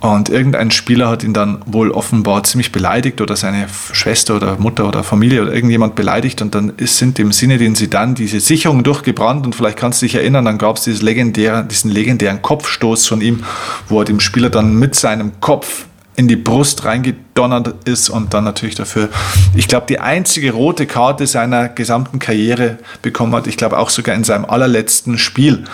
Und 0.00 0.30
irgendein 0.30 0.70
Spieler 0.70 1.10
hat 1.10 1.22
ihn 1.22 1.34
dann 1.34 1.60
wohl 1.66 1.90
offenbar 1.90 2.42
ziemlich 2.44 2.72
beleidigt 2.72 3.20
oder 3.20 3.36
seine 3.36 3.66
Schwester 3.92 4.36
oder 4.36 4.56
Mutter 4.58 4.88
oder 4.88 5.04
Familie 5.04 5.42
oder 5.42 5.52
irgendjemand 5.52 5.94
beleidigt 5.94 6.40
und 6.40 6.54
dann 6.54 6.72
sind 6.78 7.18
im 7.18 7.32
Sinne, 7.32 7.58
den 7.58 7.74
sie 7.74 7.90
dann 7.90 8.14
diese 8.14 8.40
Sicherungen 8.40 8.82
durchgebrannt 8.82 9.44
und 9.44 9.54
vielleicht 9.54 9.76
kannst 9.76 10.00
du 10.00 10.06
dich 10.06 10.14
erinnern, 10.14 10.46
dann 10.46 10.56
gab 10.56 10.78
es 10.78 11.02
legendäre, 11.02 11.64
diesen 11.64 11.90
legendären 11.90 12.40
Kopfstoß 12.40 13.06
von 13.06 13.20
ihm, 13.20 13.44
wo 13.88 14.00
er 14.00 14.06
dem 14.06 14.20
Spieler 14.20 14.48
dann 14.48 14.74
mit 14.74 14.94
seinem 14.94 15.32
Kopf 15.40 15.84
in 16.16 16.28
die 16.28 16.36
Brust 16.36 16.84
reingedonnert 16.86 17.88
ist 17.88 18.08
und 18.08 18.32
dann 18.32 18.44
natürlich 18.44 18.74
dafür, 18.74 19.10
ich 19.54 19.68
glaube, 19.68 19.86
die 19.86 20.00
einzige 20.00 20.52
rote 20.52 20.86
Karte 20.86 21.26
seiner 21.26 21.68
gesamten 21.68 22.18
Karriere 22.18 22.78
bekommen 23.02 23.34
hat. 23.34 23.46
Ich 23.46 23.56
glaube 23.56 23.78
auch 23.78 23.90
sogar 23.90 24.14
in 24.14 24.24
seinem 24.24 24.44
allerletzten 24.44 25.18
Spiel 25.18 25.64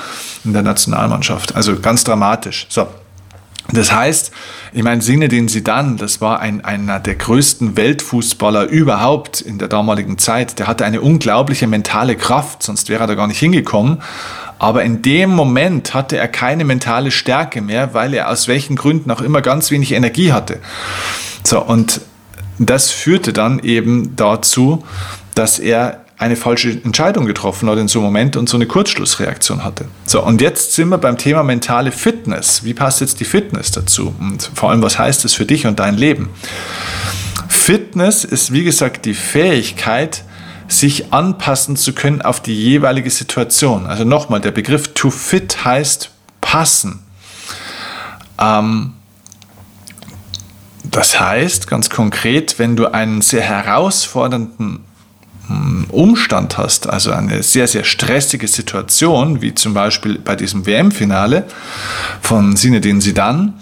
in 0.45 0.53
der 0.53 0.63
Nationalmannschaft. 0.63 1.55
Also 1.57 1.79
ganz 1.81 2.05
dramatisch. 2.05 2.67
So. 2.69 2.87
Das 3.73 3.93
heißt, 3.93 4.31
ich 4.73 4.83
meine, 4.83 5.03
Sinne 5.03 5.29
den 5.29 5.49
Sidan, 5.49 5.97
das 5.97 6.21
war 6.21 6.41
ein, 6.41 6.65
einer 6.65 7.01
der 7.01 7.17
größten 7.17 7.77
Weltfußballer 7.77 8.69
überhaupt 8.69 9.41
in 9.41 9.59
der 9.59 9.69
damaligen 9.69 10.19
Zeit. 10.19 10.59
Der 10.59 10.67
hatte 10.67 10.85
eine 10.85 11.01
unglaubliche 11.01 11.67
mentale 11.67 12.17
Kraft, 12.17 12.63
sonst 12.63 12.89
wäre 12.89 13.05
er 13.05 13.07
da 13.09 13.15
gar 13.15 13.27
nicht 13.27 13.41
hingekommen. 13.41 14.03
Aber 14.59 14.85
in 14.85 15.03
dem 15.03 15.31
Moment 15.31 15.95
hatte 15.95 16.17
er 16.17 16.29
keine 16.29 16.65
mentale 16.65 17.11
Stärke 17.11 17.61
mehr, 17.61 17.93
weil 17.93 18.15
er 18.15 18.31
aus 18.31 18.49
welchen 18.49 18.77
Gründen 18.77 19.11
auch 19.11 19.21
immer 19.21 19.43
ganz 19.43 19.71
wenig 19.71 19.93
Energie 19.93 20.33
hatte. 20.33 20.61
So, 21.43 21.61
und 21.61 22.01
das 22.59 22.91
führte 22.91 23.33
dann 23.33 23.59
eben 23.59 24.17
dazu, 24.17 24.85
dass 25.35 25.59
er 25.59 26.06
eine 26.19 26.37
falsche 26.37 26.71
Entscheidung 26.71 27.27
getroffen 27.27 27.69
hat 27.69 27.79
in 27.79 27.89
so 27.89 27.99
einem 27.99 28.07
Moment 28.07 28.37
und 28.37 28.49
so 28.49 28.57
eine 28.57 28.67
Kurzschlussreaktion 28.67 29.65
hatte. 29.65 29.87
So, 30.07 30.23
und 30.23 30.41
jetzt 30.41 30.73
sind 30.73 30.89
wir 30.89 30.99
beim 30.99 31.19
Thema 31.19 31.43
mentale 31.43 31.93
Fitness. 31.93 32.65
Wie 32.65 32.73
passt 32.73 33.01
jetzt 33.01 33.21
die 33.21 33.25
Fitness 33.25 33.71
dazu? 33.71 34.15
Und 34.19 34.51
vor 34.55 34.71
allem, 34.71 34.83
was 34.83 34.99
heißt 34.99 35.25
es 35.27 35.35
für 35.35 35.45
dich 35.45 35.67
und 35.67 35.79
dein 35.79 35.97
Leben? 35.97 36.31
Fitness 37.49 38.25
ist, 38.25 38.53
wie 38.53 38.65
gesagt, 38.65 39.05
die 39.05 39.15
Fähigkeit, 39.15 40.25
sich 40.69 41.13
anpassen 41.13 41.77
zu 41.77 41.93
können 41.93 42.23
auf 42.23 42.41
die 42.41 42.55
jeweilige 42.55 43.11
Situation. 43.11 43.87
Also 43.87 44.05
nochmal, 44.05 44.41
der 44.41 44.51
Begriff 44.51 44.95
to 44.95 45.11
fit 45.11 45.65
heißt 45.65 46.11
passen. 46.41 47.01
Ähm, 48.39 48.95
das 50.85 51.21
heißt 51.21 51.69
ganz 51.69 51.91
konkret, 51.91 52.59
wenn 52.59 52.75
du 52.75 52.93
einen 52.93 53.21
sehr 53.21 53.43
herausfordernden 53.43 54.86
Umstand 55.91 56.59
hast, 56.59 56.89
also 56.89 57.13
eine 57.13 57.43
sehr, 57.43 57.69
sehr 57.69 57.85
stressige 57.85 58.49
Situation, 58.49 59.43
wie 59.43 59.55
zum 59.55 59.75
Beispiel 59.75 60.19
bei 60.19 60.37
diesem 60.37 60.67
WM-Finale 60.67 61.45
von 62.21 62.57
Zinedine 62.57 63.01
Zidane, 63.01 63.53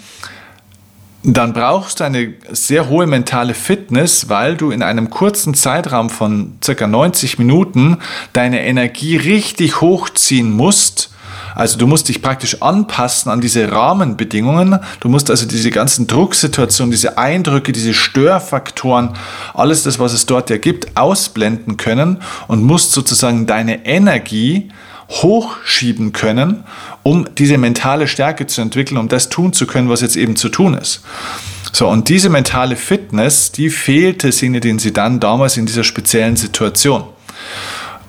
dann 1.25 1.55
brauchst 1.55 2.01
du 2.01 2.05
eine 2.05 2.35
sehr 2.51 2.89
hohe 2.89 3.07
mentale 3.07 3.55
Fitness, 3.55 4.29
weil 4.29 4.57
du 4.57 4.71
in 4.71 4.83
einem 4.83 5.09
kurzen 5.09 5.55
Zeitraum 5.55 6.11
von 6.11 6.59
circa 6.63 6.87
90 6.87 7.39
Minuten 7.39 7.99
deine 8.35 8.65
Energie 8.65 9.17
richtig 9.17 9.81
hochziehen 9.81 10.51
musst. 10.51 11.14
Also 11.55 11.79
du 11.79 11.87
musst 11.87 12.09
dich 12.09 12.23
praktisch 12.23 12.63
anpassen 12.63 13.31
an 13.31 13.41
diese 13.41 13.71
Rahmenbedingungen. 13.71 14.79
Du 15.01 15.09
musst 15.09 15.31
also 15.31 15.47
diese 15.47 15.71
ganzen 15.71 16.07
Drucksituationen, 16.07 16.91
diese 16.91 17.19
Eindrücke, 17.19 17.73
diese 17.73 17.95
Störfaktoren, 17.95 19.11
alles 19.55 19.85
das, 19.85 19.99
was 19.99 20.13
es 20.13 20.27
dort 20.27 20.51
ja 20.51 20.57
gibt, 20.57 20.97
ausblenden 20.97 21.77
können 21.77 22.19
und 22.49 22.63
musst 22.63 22.93
sozusagen 22.93 23.47
deine 23.47 23.87
Energie 23.87 24.71
hochschieben 25.11 26.13
können, 26.13 26.65
um 27.03 27.29
diese 27.37 27.59
mentale 27.59 28.09
Stärke 28.09 28.47
zu 28.47 28.61
entwickeln, 28.61 28.97
um 28.97 29.09
das 29.09 29.29
tun 29.29 29.53
zu 29.53 29.67
können, 29.67 29.89
was 29.89 30.01
jetzt 30.01 30.17
eben 30.17 30.37
zu 30.37 30.49
tun 30.49 30.75
ist. 30.75 31.03
So, 31.73 31.89
und 31.89 32.09
diese 32.09 32.31
mentale 32.31 32.77
Fitness, 32.77 33.53
die 33.53 33.69
fehlte 33.69 34.33
Sinedin 34.33 34.79
Sidan 34.79 35.21
damals 35.21 35.57
in 35.57 35.67
dieser 35.67 35.85
speziellen 35.85 36.37
Situation. 36.37 37.05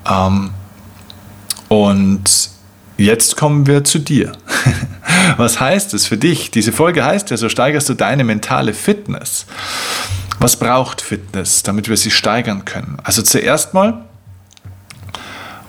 Ähm, 0.10 0.52
und 1.68 2.55
jetzt 2.98 3.38
kommen 3.38 3.68
wir 3.68 3.84
zu 3.84 4.00
dir. 4.00 4.32
Was 5.38 5.60
heißt 5.60 5.94
es 5.94 6.06
für 6.06 6.18
dich? 6.18 6.52
Diese 6.52 6.72
Folge 6.72 7.04
heißt 7.04 7.30
ja, 7.32 7.38
so 7.38 7.50
steigerst 7.50 7.90
du 7.90 7.94
deine 7.94 8.24
mentale 8.24 8.74
Fitness. 8.74 9.46
Was 10.40 10.58
braucht 10.58 11.02
Fitness, 11.02 11.64
damit 11.64 11.90
wir 11.90 11.98
sie 11.98 12.12
steigern 12.12 12.66
können? 12.66 12.98
Also 13.04 13.22
zuerst 13.22 13.74
mal 13.74 14.06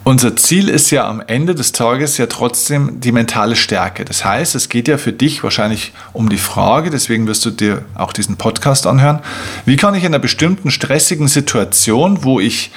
unser 0.07 0.37
Ziel 0.37 0.69
ist 0.69 0.93
ja 0.93 1.09
am 1.09 1.21
Ende 1.27 1.57
des 1.57 1.73
Tages 1.73 2.17
ja 2.17 2.27
trotzdem 2.27 3.01
die 3.01 3.11
mentale 3.11 3.57
Stärke. 3.57 4.05
Das 4.05 4.25
heißt, 4.25 4.55
es 4.55 4.69
geht 4.69 4.87
ja 4.87 4.99
für 4.99 5.13
dich 5.13 5.43
wahrscheinlich 5.43 5.93
um 6.13 6.29
die 6.29 6.39
Frage, 6.39 6.91
deswegen 6.91 7.27
wirst 7.27 7.45
du 7.45 7.51
dir 7.51 7.85
auch 7.97 8.13
diesen 8.13 8.37
Podcast 8.37 8.87
anhören, 8.87 9.19
wie 9.65 9.75
kann 9.75 9.97
ich 9.97 10.05
in 10.05 10.15
einer 10.15 10.21
bestimmten 10.21 10.71
stressigen 10.71 11.27
Situation, 11.27 12.23
wo 12.23 12.39
ich 12.39 12.71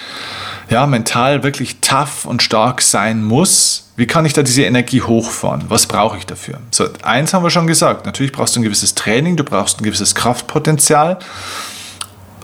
ja 0.71 0.87
mental 0.87 1.43
wirklich 1.43 1.81
tough 1.81 2.25
und 2.25 2.41
stark 2.41 2.81
sein 2.81 3.23
muss, 3.23 3.88
wie 3.99 4.07
kann 4.07 4.25
ich 4.25 4.31
da 4.31 4.43
diese 4.43 4.63
Energie 4.63 5.01
hochfahren? 5.01 5.65
Was 5.67 5.85
brauche 5.85 6.17
ich 6.17 6.25
dafür? 6.25 6.59
So, 6.71 6.87
eins 7.01 7.33
haben 7.33 7.43
wir 7.43 7.49
schon 7.49 7.67
gesagt. 7.67 8.05
Natürlich 8.05 8.31
brauchst 8.31 8.55
du 8.55 8.61
ein 8.61 8.63
gewisses 8.63 8.95
Training, 8.95 9.35
du 9.35 9.43
brauchst 9.43 9.81
ein 9.81 9.83
gewisses 9.83 10.15
Kraftpotenzial 10.15 11.19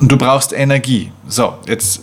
und 0.01 0.11
du 0.11 0.17
brauchst 0.17 0.51
Energie. 0.51 1.13
So, 1.29 1.57
jetzt 1.65 2.01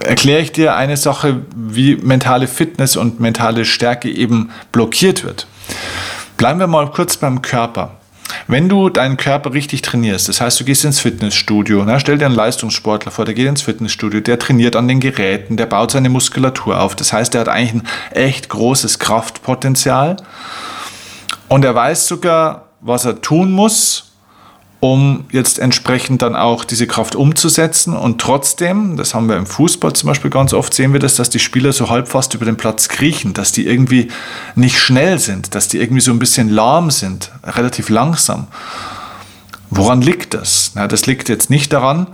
erkläre 0.00 0.40
ich 0.40 0.50
dir 0.50 0.76
eine 0.76 0.96
Sache, 0.96 1.42
wie 1.54 1.96
mentale 1.96 2.46
Fitness 2.46 2.96
und 2.96 3.20
mentale 3.20 3.66
Stärke 3.66 4.10
eben 4.10 4.50
blockiert 4.72 5.24
wird. 5.24 5.46
Bleiben 6.38 6.58
wir 6.58 6.66
mal 6.66 6.90
kurz 6.90 7.18
beim 7.18 7.42
Körper. 7.42 7.96
Wenn 8.46 8.68
du 8.68 8.88
deinen 8.88 9.16
Körper 9.16 9.52
richtig 9.52 9.82
trainierst, 9.82 10.28
das 10.28 10.40
heißt, 10.40 10.60
du 10.60 10.64
gehst 10.64 10.84
ins 10.84 11.00
Fitnessstudio, 11.00 11.84
na, 11.84 11.98
stell 11.98 12.18
dir 12.18 12.26
einen 12.26 12.34
Leistungssportler 12.34 13.10
vor, 13.10 13.24
der 13.24 13.34
geht 13.34 13.48
ins 13.48 13.62
Fitnessstudio, 13.62 14.20
der 14.20 14.38
trainiert 14.38 14.76
an 14.76 14.88
den 14.88 15.00
Geräten, 15.00 15.56
der 15.56 15.66
baut 15.66 15.90
seine 15.90 16.08
Muskulatur 16.08 16.80
auf. 16.80 16.96
Das 16.96 17.12
heißt, 17.12 17.34
der 17.34 17.42
hat 17.42 17.48
eigentlich 17.48 17.74
ein 17.74 17.88
echt 18.12 18.48
großes 18.48 18.98
Kraftpotenzial 18.98 20.16
und 21.48 21.64
er 21.64 21.74
weiß 21.74 22.06
sogar, 22.06 22.68
was 22.80 23.04
er 23.04 23.20
tun 23.20 23.52
muss, 23.52 24.13
um 24.84 25.24
jetzt 25.32 25.58
entsprechend 25.58 26.20
dann 26.20 26.36
auch 26.36 26.62
diese 26.62 26.86
Kraft 26.86 27.16
umzusetzen. 27.16 27.96
Und 27.96 28.20
trotzdem, 28.20 28.98
das 28.98 29.14
haben 29.14 29.30
wir 29.30 29.38
im 29.38 29.46
Fußball 29.46 29.94
zum 29.94 30.08
Beispiel 30.08 30.30
ganz 30.30 30.52
oft, 30.52 30.74
sehen 30.74 30.92
wir 30.92 31.00
das, 31.00 31.14
dass 31.14 31.30
die 31.30 31.38
Spieler 31.38 31.72
so 31.72 31.88
halb 31.88 32.06
fast 32.06 32.34
über 32.34 32.44
den 32.44 32.58
Platz 32.58 32.90
kriechen, 32.90 33.32
dass 33.32 33.50
die 33.50 33.66
irgendwie 33.66 34.08
nicht 34.56 34.78
schnell 34.78 35.18
sind, 35.18 35.54
dass 35.54 35.68
die 35.68 35.78
irgendwie 35.78 36.02
so 36.02 36.10
ein 36.10 36.18
bisschen 36.18 36.50
lahm 36.50 36.90
sind, 36.90 37.30
relativ 37.44 37.88
langsam. 37.88 38.46
Woran 39.70 40.02
liegt 40.02 40.34
das? 40.34 40.72
Na, 40.74 40.86
das 40.86 41.06
liegt 41.06 41.30
jetzt 41.30 41.48
nicht 41.48 41.72
daran, 41.72 42.06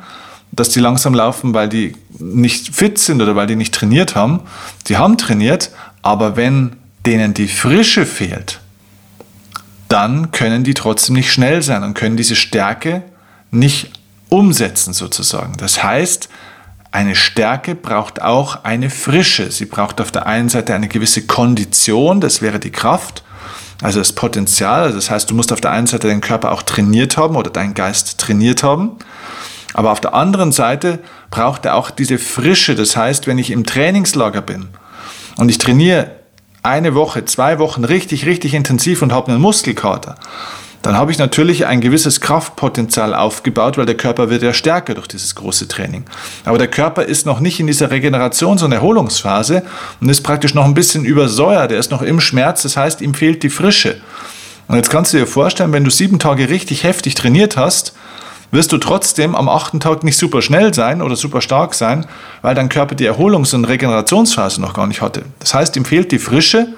dass 0.52 0.68
die 0.68 0.78
langsam 0.78 1.12
laufen, 1.12 1.52
weil 1.54 1.68
die 1.68 1.96
nicht 2.20 2.72
fit 2.72 2.98
sind 2.98 3.20
oder 3.20 3.34
weil 3.34 3.48
die 3.48 3.56
nicht 3.56 3.74
trainiert 3.74 4.14
haben. 4.14 4.42
Die 4.86 4.96
haben 4.96 5.18
trainiert, 5.18 5.72
aber 6.02 6.36
wenn 6.36 6.76
denen 7.04 7.34
die 7.34 7.48
Frische 7.48 8.06
fehlt, 8.06 8.59
dann 9.90 10.30
können 10.30 10.62
die 10.62 10.74
trotzdem 10.74 11.16
nicht 11.16 11.32
schnell 11.32 11.62
sein 11.62 11.82
und 11.82 11.94
können 11.94 12.16
diese 12.16 12.36
Stärke 12.36 13.02
nicht 13.50 13.90
umsetzen 14.28 14.94
sozusagen. 14.94 15.54
Das 15.58 15.82
heißt, 15.82 16.28
eine 16.92 17.16
Stärke 17.16 17.74
braucht 17.74 18.22
auch 18.22 18.64
eine 18.64 18.88
Frische. 18.88 19.50
Sie 19.50 19.64
braucht 19.66 20.00
auf 20.00 20.12
der 20.12 20.26
einen 20.26 20.48
Seite 20.48 20.74
eine 20.74 20.86
gewisse 20.86 21.26
Kondition, 21.26 22.20
das 22.20 22.40
wäre 22.40 22.60
die 22.60 22.70
Kraft, 22.70 23.24
also 23.82 23.98
das 23.98 24.12
Potenzial. 24.12 24.82
Also 24.82 24.94
das 24.96 25.10
heißt, 25.10 25.28
du 25.28 25.34
musst 25.34 25.52
auf 25.52 25.60
der 25.60 25.72
einen 25.72 25.88
Seite 25.88 26.06
deinen 26.06 26.20
Körper 26.20 26.52
auch 26.52 26.62
trainiert 26.62 27.16
haben 27.16 27.34
oder 27.34 27.50
deinen 27.50 27.74
Geist 27.74 28.18
trainiert 28.18 28.62
haben. 28.62 28.92
Aber 29.74 29.90
auf 29.90 30.00
der 30.00 30.14
anderen 30.14 30.52
Seite 30.52 31.00
braucht 31.30 31.64
er 31.64 31.74
auch 31.74 31.90
diese 31.90 32.18
Frische. 32.18 32.76
Das 32.76 32.96
heißt, 32.96 33.26
wenn 33.26 33.38
ich 33.38 33.50
im 33.50 33.66
Trainingslager 33.66 34.40
bin 34.40 34.68
und 35.36 35.48
ich 35.48 35.58
trainiere 35.58 36.19
eine 36.62 36.94
Woche, 36.94 37.24
zwei 37.24 37.58
Wochen 37.58 37.84
richtig, 37.84 38.26
richtig 38.26 38.54
intensiv 38.54 39.02
und 39.02 39.12
habe 39.12 39.32
einen 39.32 39.40
Muskelkater, 39.40 40.16
dann 40.82 40.96
habe 40.96 41.12
ich 41.12 41.18
natürlich 41.18 41.66
ein 41.66 41.80
gewisses 41.80 42.20
Kraftpotenzial 42.22 43.14
aufgebaut, 43.14 43.76
weil 43.76 43.84
der 43.84 43.96
Körper 43.96 44.30
wird 44.30 44.42
ja 44.42 44.54
stärker 44.54 44.94
durch 44.94 45.08
dieses 45.08 45.34
große 45.34 45.68
Training. 45.68 46.04
Aber 46.44 46.56
der 46.56 46.68
Körper 46.68 47.04
ist 47.04 47.26
noch 47.26 47.40
nicht 47.40 47.60
in 47.60 47.66
dieser 47.66 47.90
Regenerations- 47.90 48.64
und 48.64 48.72
Erholungsphase 48.72 49.62
und 50.00 50.08
ist 50.08 50.22
praktisch 50.22 50.54
noch 50.54 50.64
ein 50.64 50.74
bisschen 50.74 51.04
übersäuert, 51.04 51.70
er 51.70 51.78
ist 51.78 51.90
noch 51.90 52.02
im 52.02 52.20
Schmerz, 52.20 52.62
das 52.62 52.76
heißt, 52.78 53.02
ihm 53.02 53.12
fehlt 53.12 53.42
die 53.42 53.50
Frische. 53.50 54.00
Und 54.68 54.76
jetzt 54.76 54.88
kannst 54.88 55.12
du 55.12 55.18
dir 55.18 55.26
vorstellen, 55.26 55.72
wenn 55.72 55.84
du 55.84 55.90
sieben 55.90 56.18
Tage 56.18 56.48
richtig 56.48 56.84
heftig 56.84 57.14
trainiert 57.14 57.56
hast, 57.56 57.92
wirst 58.50 58.72
du 58.72 58.78
trotzdem 58.78 59.34
am 59.34 59.48
achten 59.48 59.80
Tag 59.80 60.02
nicht 60.04 60.18
super 60.18 60.42
schnell 60.42 60.74
sein 60.74 61.02
oder 61.02 61.16
super 61.16 61.40
stark 61.40 61.74
sein, 61.74 62.06
weil 62.42 62.54
dein 62.54 62.68
Körper 62.68 62.94
die 62.94 63.08
Erholungs- 63.08 63.54
und 63.54 63.64
Regenerationsphase 63.64 64.60
noch 64.60 64.74
gar 64.74 64.86
nicht 64.86 65.02
hatte. 65.02 65.22
Das 65.38 65.54
heißt, 65.54 65.76
ihm 65.76 65.84
fehlt 65.84 66.12
die 66.12 66.18
Frische 66.18 66.68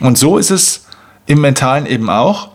und 0.00 0.18
so 0.18 0.38
ist 0.38 0.50
es 0.50 0.86
im 1.26 1.40
Mentalen 1.40 1.86
eben 1.86 2.10
auch. 2.10 2.50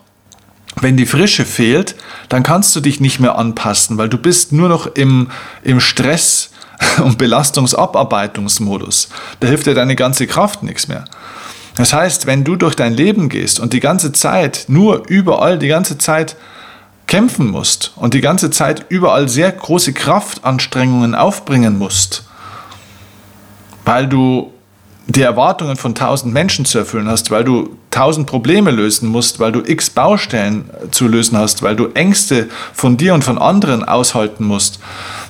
Wenn 0.81 0.97
die 0.97 1.05
Frische 1.05 1.45
fehlt, 1.45 1.95
dann 2.27 2.43
kannst 2.43 2.75
du 2.75 2.81
dich 2.81 3.00
nicht 3.00 3.19
mehr 3.19 3.38
anpassen, 3.38 3.97
weil 3.97 4.09
du 4.09 4.17
bist 4.17 4.51
nur 4.51 4.69
noch 4.69 4.88
im, 4.88 5.29
im 5.63 5.79
Stress- 5.79 6.51
und 7.03 7.17
Belastungsabarbeitungsmodus. 7.17 9.09
Da 9.39 9.47
hilft 9.47 9.65
dir 9.65 9.74
deine 9.74 9.95
ganze 9.95 10.27
Kraft 10.27 10.63
nichts 10.63 10.88
mehr. 10.88 11.05
Das 11.75 11.93
heißt, 11.93 12.25
wenn 12.25 12.43
du 12.43 12.55
durch 12.55 12.75
dein 12.75 12.93
Leben 12.93 13.29
gehst 13.29 13.59
und 13.59 13.74
die 13.74 13.79
ganze 13.79 14.13
Zeit 14.13 14.65
nur 14.67 15.03
überall 15.07 15.59
die 15.59 15.67
ganze 15.67 15.97
Zeit 15.97 16.35
kämpfen 17.07 17.47
musst 17.47 17.93
und 17.95 18.13
die 18.13 18.21
ganze 18.21 18.50
Zeit 18.50 18.85
überall 18.89 19.29
sehr 19.29 19.51
große 19.51 19.93
Kraftanstrengungen 19.93 21.15
aufbringen 21.15 21.77
musst, 21.77 22.24
weil 23.83 24.07
du 24.07 24.51
die 25.07 25.21
Erwartungen 25.21 25.75
von 25.75 25.93
tausend 25.93 26.33
Menschen 26.33 26.65
zu 26.65 26.79
erfüllen 26.79 27.07
hast, 27.07 27.29
weil 27.29 27.43
du 27.43 27.77
tausend 27.91 28.25
Probleme 28.25 28.71
lösen 28.71 29.07
musst, 29.09 29.39
weil 29.39 29.51
du 29.51 29.62
x 29.63 29.91
Baustellen 29.91 30.69
zu 30.91 31.07
lösen 31.07 31.38
hast, 31.38 31.62
weil 31.62 31.75
du 31.75 31.88
Ängste 31.93 32.50
von 32.74 32.97
dir 32.97 33.13
und 33.13 33.24
von 33.24 33.38
anderen 33.38 33.83
aushalten 33.83 34.45
musst, 34.45 34.79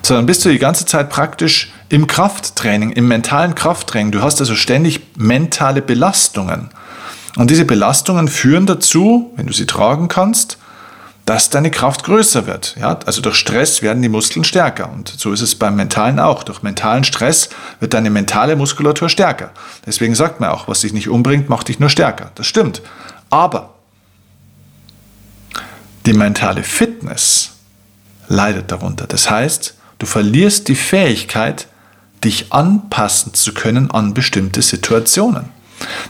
sondern 0.01 0.25
bist 0.25 0.45
du 0.45 0.49
die 0.49 0.59
ganze 0.59 0.85
Zeit 0.85 1.09
praktisch 1.09 1.73
im 1.89 2.07
Krafttraining, 2.07 2.91
im 2.91 3.07
mentalen 3.07 3.53
Krafttraining. 3.53 4.11
Du 4.11 4.21
hast 4.21 4.39
also 4.39 4.55
ständig 4.55 5.01
mentale 5.17 5.81
Belastungen. 5.81 6.69
Und 7.35 7.51
diese 7.51 7.65
Belastungen 7.65 8.29
führen 8.29 8.65
dazu, 8.65 9.33
wenn 9.35 9.47
du 9.47 9.53
sie 9.53 9.65
tragen 9.65 10.07
kannst, 10.07 10.57
dass 11.25 11.49
deine 11.49 11.71
Kraft 11.71 12.03
größer 12.03 12.45
wird. 12.45 12.75
Ja? 12.79 12.99
Also 13.05 13.21
durch 13.21 13.35
Stress 13.35 13.81
werden 13.81 14.01
die 14.01 14.09
Muskeln 14.09 14.43
stärker. 14.43 14.91
Und 14.91 15.09
so 15.09 15.33
ist 15.33 15.41
es 15.41 15.55
beim 15.55 15.75
Mentalen 15.75 16.19
auch. 16.19 16.43
Durch 16.43 16.61
mentalen 16.61 17.03
Stress 17.03 17.49
wird 17.79 17.95
deine 17.95 18.11
mentale 18.11 18.55
Muskulatur 18.55 19.09
stärker. 19.09 19.51
Deswegen 19.85 20.13
sagt 20.13 20.39
man 20.39 20.49
auch, 20.51 20.67
was 20.67 20.81
dich 20.81 20.93
nicht 20.93 21.09
umbringt, 21.09 21.49
macht 21.49 21.67
dich 21.67 21.79
nur 21.79 21.89
stärker. 21.89 22.31
Das 22.35 22.45
stimmt. 22.45 22.83
Aber 23.31 23.73
die 26.05 26.13
mentale 26.13 26.61
Fitness 26.61 27.53
leidet 28.27 28.71
darunter. 28.71 29.07
Das 29.07 29.29
heißt, 29.29 29.75
du 29.97 30.05
verlierst 30.05 30.67
die 30.67 30.75
Fähigkeit, 30.75 31.67
dich 32.23 32.53
anpassen 32.53 33.33
zu 33.33 33.53
können 33.53 33.89
an 33.89 34.13
bestimmte 34.13 34.61
Situationen. 34.61 35.54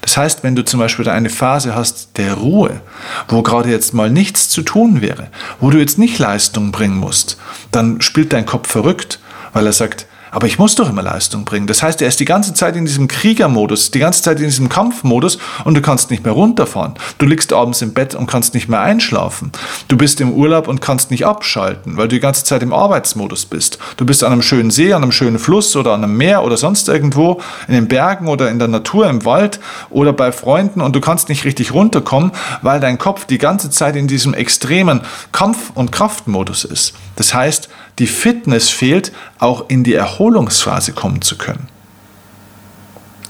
Das 0.01 0.17
heißt, 0.17 0.43
wenn 0.43 0.55
du 0.55 0.63
zum 0.63 0.79
Beispiel 0.79 1.09
eine 1.09 1.29
Phase 1.29 1.75
hast 1.75 2.17
der 2.17 2.35
Ruhe, 2.35 2.81
wo 3.27 3.41
gerade 3.41 3.69
jetzt 3.69 3.93
mal 3.93 4.09
nichts 4.09 4.49
zu 4.49 4.61
tun 4.61 5.01
wäre, 5.01 5.27
wo 5.59 5.69
du 5.69 5.77
jetzt 5.77 5.97
nicht 5.97 6.19
Leistung 6.19 6.71
bringen 6.71 6.97
musst, 6.97 7.37
dann 7.71 8.01
spielt 8.01 8.33
dein 8.33 8.45
Kopf 8.45 8.69
verrückt, 8.69 9.19
weil 9.53 9.65
er 9.65 9.73
sagt, 9.73 10.05
aber 10.35 10.47
ich 10.47 10.59
muss 10.59 10.75
doch 10.75 10.89
immer 10.89 11.01
Leistung 11.01 11.45
bringen. 11.45 11.65
Das 11.65 11.81
heißt, 11.81 12.01
er 12.01 12.09
ist 12.09 12.19
die 12.19 12.25
ganze 12.25 12.53
Zeit 12.53 12.75
in 12.75 12.83
diesem 12.83 13.07
Kriegermodus, 13.07 13.91
die 13.91 13.99
ganze 13.99 14.21
Zeit 14.21 14.37
in 14.39 14.47
diesem 14.47 14.67
Kampfmodus 14.67 15.37
und 15.63 15.75
du 15.75 15.81
kannst 15.81 16.11
nicht 16.11 16.25
mehr 16.25 16.33
runterfahren. 16.33 16.95
Du 17.19 17.25
liegst 17.25 17.53
abends 17.53 17.81
im 17.81 17.93
Bett 17.93 18.15
und 18.15 18.27
kannst 18.27 18.53
nicht 18.53 18.67
mehr 18.67 18.81
einschlafen. 18.81 19.53
Du 19.87 19.95
bist 19.95 20.19
im 20.19 20.33
Urlaub 20.33 20.67
und 20.67 20.81
kannst 20.81 21.09
nicht 21.09 21.25
abschalten, 21.25 21.95
weil 21.95 22.09
du 22.09 22.15
die 22.15 22.19
ganze 22.19 22.43
Zeit 22.43 22.63
im 22.63 22.73
Arbeitsmodus 22.73 23.45
bist. 23.45 23.79
Du 23.95 24.05
bist 24.05 24.25
an 24.25 24.33
einem 24.33 24.41
schönen 24.41 24.71
See, 24.71 24.91
an 24.91 25.03
einem 25.03 25.13
schönen 25.13 25.39
Fluss 25.39 25.73
oder 25.77 25.93
an 25.93 26.03
einem 26.03 26.17
Meer 26.17 26.43
oder 26.43 26.57
sonst 26.57 26.89
irgendwo, 26.89 27.39
in 27.69 27.73
den 27.73 27.87
Bergen 27.87 28.27
oder 28.27 28.51
in 28.51 28.59
der 28.59 28.67
Natur, 28.67 29.09
im 29.09 29.23
Wald 29.23 29.61
oder 29.89 30.11
bei 30.11 30.33
Freunden 30.33 30.81
und 30.81 30.97
du 30.97 30.99
kannst 30.99 31.29
nicht 31.29 31.45
richtig 31.45 31.73
runterkommen, 31.73 32.33
weil 32.61 32.81
dein 32.81 32.97
Kopf 32.97 33.23
die 33.23 33.37
ganze 33.37 33.69
Zeit 33.69 33.95
in 33.95 34.07
diesem 34.07 34.33
extremen 34.33 34.99
Kampf- 35.31 35.71
und 35.75 35.93
Kraftmodus 35.93 36.65
ist. 36.65 36.93
Das 37.15 37.33
heißt, 37.33 37.69
die 37.99 38.07
Fitness 38.07 38.69
fehlt, 38.69 39.13
auch 39.39 39.69
in 39.69 39.83
die 39.83 39.93
Erholungsphase 40.25 40.93
kommen 40.93 41.21
zu 41.21 41.37
können. 41.37 41.67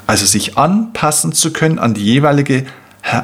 Also 0.07 0.25
sich 0.25 0.57
anpassen 0.57 1.33
zu 1.33 1.51
können 1.51 1.77
an 1.77 1.93
die 1.93 2.05
jeweilige 2.05 2.65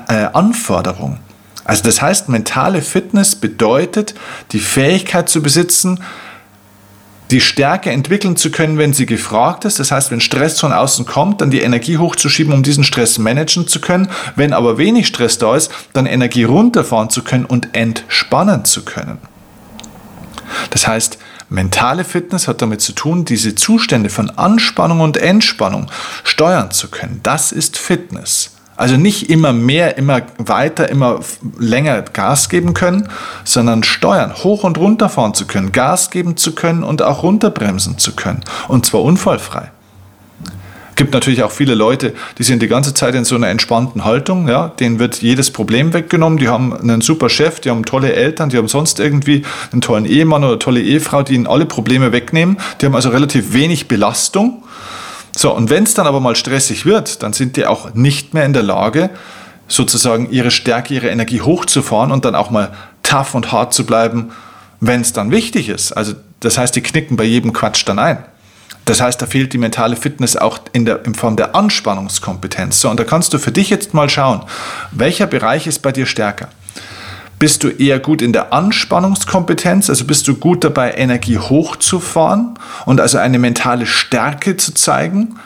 äh, 0.08 0.26
Anforderung. 0.34 1.20
Also 1.64 1.84
das 1.84 2.02
heißt, 2.02 2.28
mentale 2.28 2.82
Fitness 2.82 3.36
bedeutet, 3.36 4.14
die 4.52 4.60
Fähigkeit 4.60 5.30
zu 5.30 5.42
besitzen, 5.42 6.04
die 7.30 7.40
Stärke 7.40 7.92
entwickeln 7.92 8.36
zu 8.36 8.52
können, 8.52 8.78
wenn 8.78 8.92
sie 8.92 9.06
gefragt 9.06 9.64
ist. 9.64 9.80
Das 9.80 9.92
heißt, 9.92 10.12
wenn 10.12 10.20
Stress 10.20 10.60
von 10.60 10.74
außen 10.74 11.06
kommt, 11.06 11.40
dann 11.40 11.50
die 11.50 11.62
Energie 11.62 11.98
hochzuschieben, 11.98 12.54
um 12.54 12.64
diesen 12.64 12.84
Stress 12.84 13.20
managen 13.20 13.70
zu 13.70 13.80
können. 13.80 14.10
Wenn 14.36 14.52
aber 14.52 14.78
wenig 14.78 15.08
Stress 15.08 15.38
da 15.38 15.56
ist, 15.56 15.72
dann 15.94 16.08
Energie 16.08 16.44
runterfahren 16.44 17.10
zu 17.10 17.24
können 17.24 17.46
und 17.46 17.74
entspannen 17.74 18.66
zu 18.66 18.84
können. 18.84 19.20
Das 20.72 20.88
heißt, 20.88 21.20
mentale 21.52 22.04
Fitness 22.04 22.48
hat 22.48 22.62
damit 22.62 22.82
zu 22.82 22.94
tun, 22.94 23.26
diese 23.26 23.56
Zustände 23.56 24.10
von 24.10 24.30
Anspannung 24.32 25.02
und 25.02 25.18
Entspannung 25.18 25.88
steuern 26.24 26.72
zu 26.72 26.90
können. 26.90 27.20
Das 27.24 27.52
ist 27.52 27.78
Fitness. 27.78 28.56
Also 28.78 28.98
nicht 28.98 29.30
immer 29.30 29.54
mehr, 29.54 29.98
immer 29.98 30.22
weiter, 30.38 30.90
immer 30.90 31.20
länger 31.60 32.02
Gas 32.02 32.50
geben 32.50 32.74
können, 32.74 33.10
sondern 33.44 33.84
steuern, 33.84 34.34
hoch 34.44 34.64
und 34.64 34.78
runter 34.78 35.10
fahren 35.10 35.36
zu 35.36 35.46
können, 35.46 35.72
Gas 35.72 36.10
geben 36.10 36.38
zu 36.38 36.56
können 36.56 36.84
und 36.84 37.04
auch 37.04 37.22
runterbremsen 37.22 38.00
zu 38.00 38.16
können. 38.16 38.42
Und 38.68 38.86
zwar 38.86 39.04
unfallfrei 39.04 39.72
gibt 40.96 41.14
natürlich 41.14 41.44
auch 41.44 41.52
viele 41.52 41.76
Leute, 41.76 42.14
die 42.38 42.44
sind 42.44 42.62
die 42.62 42.68
ganze 42.68 42.94
Zeit 42.94 43.16
in 43.16 43.26
so 43.26 43.36
einer 43.36 43.48
entspannten 43.48 44.04
Haltung. 44.04 44.48
Ja, 44.48 44.68
denen 44.68 45.00
wird 45.00 45.22
jedes 45.22 45.52
Problem 45.52 45.94
weggenommen. 45.94 46.38
Die 46.38 46.48
haben 46.48 46.74
einen 46.74 47.02
super 47.02 47.30
Chef, 47.30 47.60
die 47.60 47.70
haben 47.70 47.86
tolle 47.86 48.14
Eltern, 48.14 48.50
die 48.50 48.58
haben 48.58 48.68
sonst 48.68 49.00
irgendwie 49.00 49.44
einen 49.72 49.82
tollen 49.82 50.06
Ehemann 50.06 50.44
oder 50.44 50.60
tolle 50.60 50.82
Ehefrau, 50.82 51.24
die 51.24 51.36
ihnen 51.36 51.48
alle 51.48 51.66
Probleme 51.66 52.12
wegnehmen. 52.12 52.58
Die 52.80 52.86
haben 52.86 52.96
also 52.96 53.10
relativ 53.10 53.54
wenig 53.54 53.88
Belastung. 53.88 54.64
So, 55.36 55.56
und 55.56 55.70
wenn 55.70 55.84
es 55.84 55.94
dann 55.94 56.08
aber 56.08 56.20
mal 56.20 56.36
stressig 56.36 56.86
wird, 56.86 57.24
dann 57.24 57.34
sind 57.34 57.56
die 57.56 57.66
auch 57.66 57.94
nicht 57.94 58.34
mehr 58.34 58.46
in 58.46 58.54
der 58.54 58.64
Lage, 58.64 59.10
sozusagen 59.68 60.30
ihre 60.30 60.52
Stärke, 60.52 60.94
ihre 60.94 61.08
Energie 61.08 61.42
hochzufahren 61.42 62.12
und 62.12 62.26
dann 62.26 62.36
auch 62.36 62.52
mal 62.52 62.74
tough 63.04 63.34
und 63.34 63.52
hart 63.52 63.74
zu 63.74 63.86
bleiben, 63.86 64.32
wenn 64.82 65.02
es 65.02 65.14
dann 65.14 65.32
wichtig 65.32 65.70
ist. 65.70 65.94
Also 65.94 66.14
das 66.42 66.58
heißt, 66.58 66.76
die 66.76 66.82
knicken 66.82 67.16
bei 67.16 67.24
jedem 67.24 67.54
Quatsch 67.54 67.84
dann 67.86 68.00
ein. 68.00 68.18
Das 68.86 69.00
heißt, 69.00 69.22
da 69.22 69.26
fehlt 69.26 69.54
die 69.54 69.58
mentale 69.58 69.96
Fitness 69.96 70.36
auch 70.36 70.60
in, 70.74 70.86
der, 70.86 71.06
in 71.06 71.14
Form 71.14 71.36
der 71.36 71.56
Anspannungskompetenz. 71.56 72.82
So, 72.82 72.90
und 72.90 73.00
da 73.00 73.04
kannst 73.04 73.34
du 73.34 73.38
für 73.38 73.52
dich 73.52 73.70
jetzt 73.70 73.94
mal 73.94 74.10
schauen, 74.10 74.42
welcher 74.92 75.28
Bereich 75.28 75.68
ist 75.68 75.80
bei 75.80 75.92
dir 75.92 76.06
stärker? 76.06 76.50
Bist 77.38 77.64
du 77.64 77.70
eher 77.70 78.00
gut 78.00 78.22
in 78.22 78.34
der 78.34 78.54
Anspannungskompetenz, 78.54 79.90
also 79.90 80.06
bist 80.06 80.28
du 80.28 80.36
gut 80.36 80.64
dabei, 80.64 80.94
Energie 80.94 81.40
hochzufahren 81.40 82.54
und 82.86 83.02
also 83.02 83.18
eine 83.18 83.40
mentale 83.40 83.88
Stärke 83.88 84.58
zu 84.58 84.74
zeigen? 84.74 85.40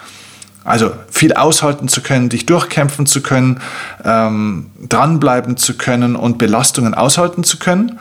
Also 0.65 0.91
viel 1.09 1.31
aushalten 1.33 1.87
zu 1.87 2.01
können, 2.01 2.27
dich 2.27 2.47
durchkämpfen 2.47 3.05
zu 3.05 3.21
können, 3.21 3.61
ähm, 4.03 4.71
dranbleiben 4.89 5.57
zu 5.57 5.77
können 5.77 6.15
und 6.15 6.37
Belastungen 6.37 6.95
aushalten 6.95 7.43
zu 7.43 7.59
können. 7.59 7.99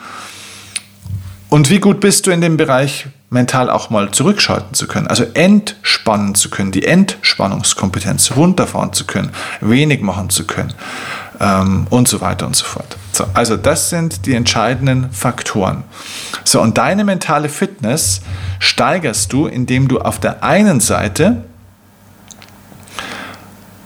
Und 1.49 1.69
wie 1.69 1.79
gut 1.79 1.99
bist 1.99 2.27
du 2.27 2.31
in 2.31 2.41
dem 2.41 2.57
Bereich, 2.57 3.07
mental 3.35 3.69
auch 3.69 3.91
mal 3.91 4.09
zurückschalten 4.09 4.73
zu 4.73 4.87
können, 4.87 5.05
also 5.05 5.25
entspannen 5.35 6.33
zu 6.33 6.49
können, 6.49 6.71
die 6.71 6.85
Entspannungskompetenz 6.85 8.31
runterfahren 8.35 8.93
zu 8.93 9.05
können, 9.05 9.29
wenig 9.61 10.01
machen 10.01 10.31
zu 10.31 10.47
können 10.47 10.73
ähm, 11.39 11.85
und 11.91 12.07
so 12.07 12.21
weiter 12.21 12.47
und 12.47 12.55
so 12.55 12.65
fort. 12.65 12.97
So, 13.11 13.25
also 13.35 13.57
das 13.57 13.91
sind 13.91 14.25
die 14.25 14.33
entscheidenden 14.33 15.11
Faktoren. 15.11 15.83
So, 16.43 16.61
und 16.61 16.77
deine 16.79 17.03
mentale 17.03 17.49
Fitness 17.49 18.21
steigerst 18.59 19.31
du, 19.31 19.45
indem 19.45 19.87
du 19.87 19.99
auf 19.99 20.19
der 20.19 20.43
einen 20.43 20.79
Seite 20.79 21.43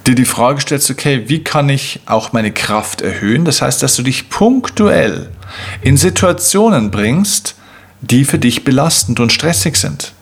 dir 0.07 0.15
die 0.15 0.25
Frage 0.25 0.62
stellst, 0.62 0.89
okay, 0.89 1.25
wie 1.27 1.43
kann 1.43 1.69
ich 1.69 2.01
auch 2.05 2.33
meine 2.33 2.51
Kraft 2.51 3.01
erhöhen? 3.01 3.45
Das 3.45 3.62
heißt, 3.62 3.83
dass 3.83 3.95
du 3.95 4.03
dich 4.03 4.29
punktuell 4.29 5.29
in 5.81 5.97
Situationen 5.97 6.89
bringst, 6.89 7.55
die 8.01 8.25
für 8.25 8.39
dich 8.39 8.63
belastend 8.63 9.19
und 9.19 9.31
stressig 9.31 9.75
sind. 9.75 10.13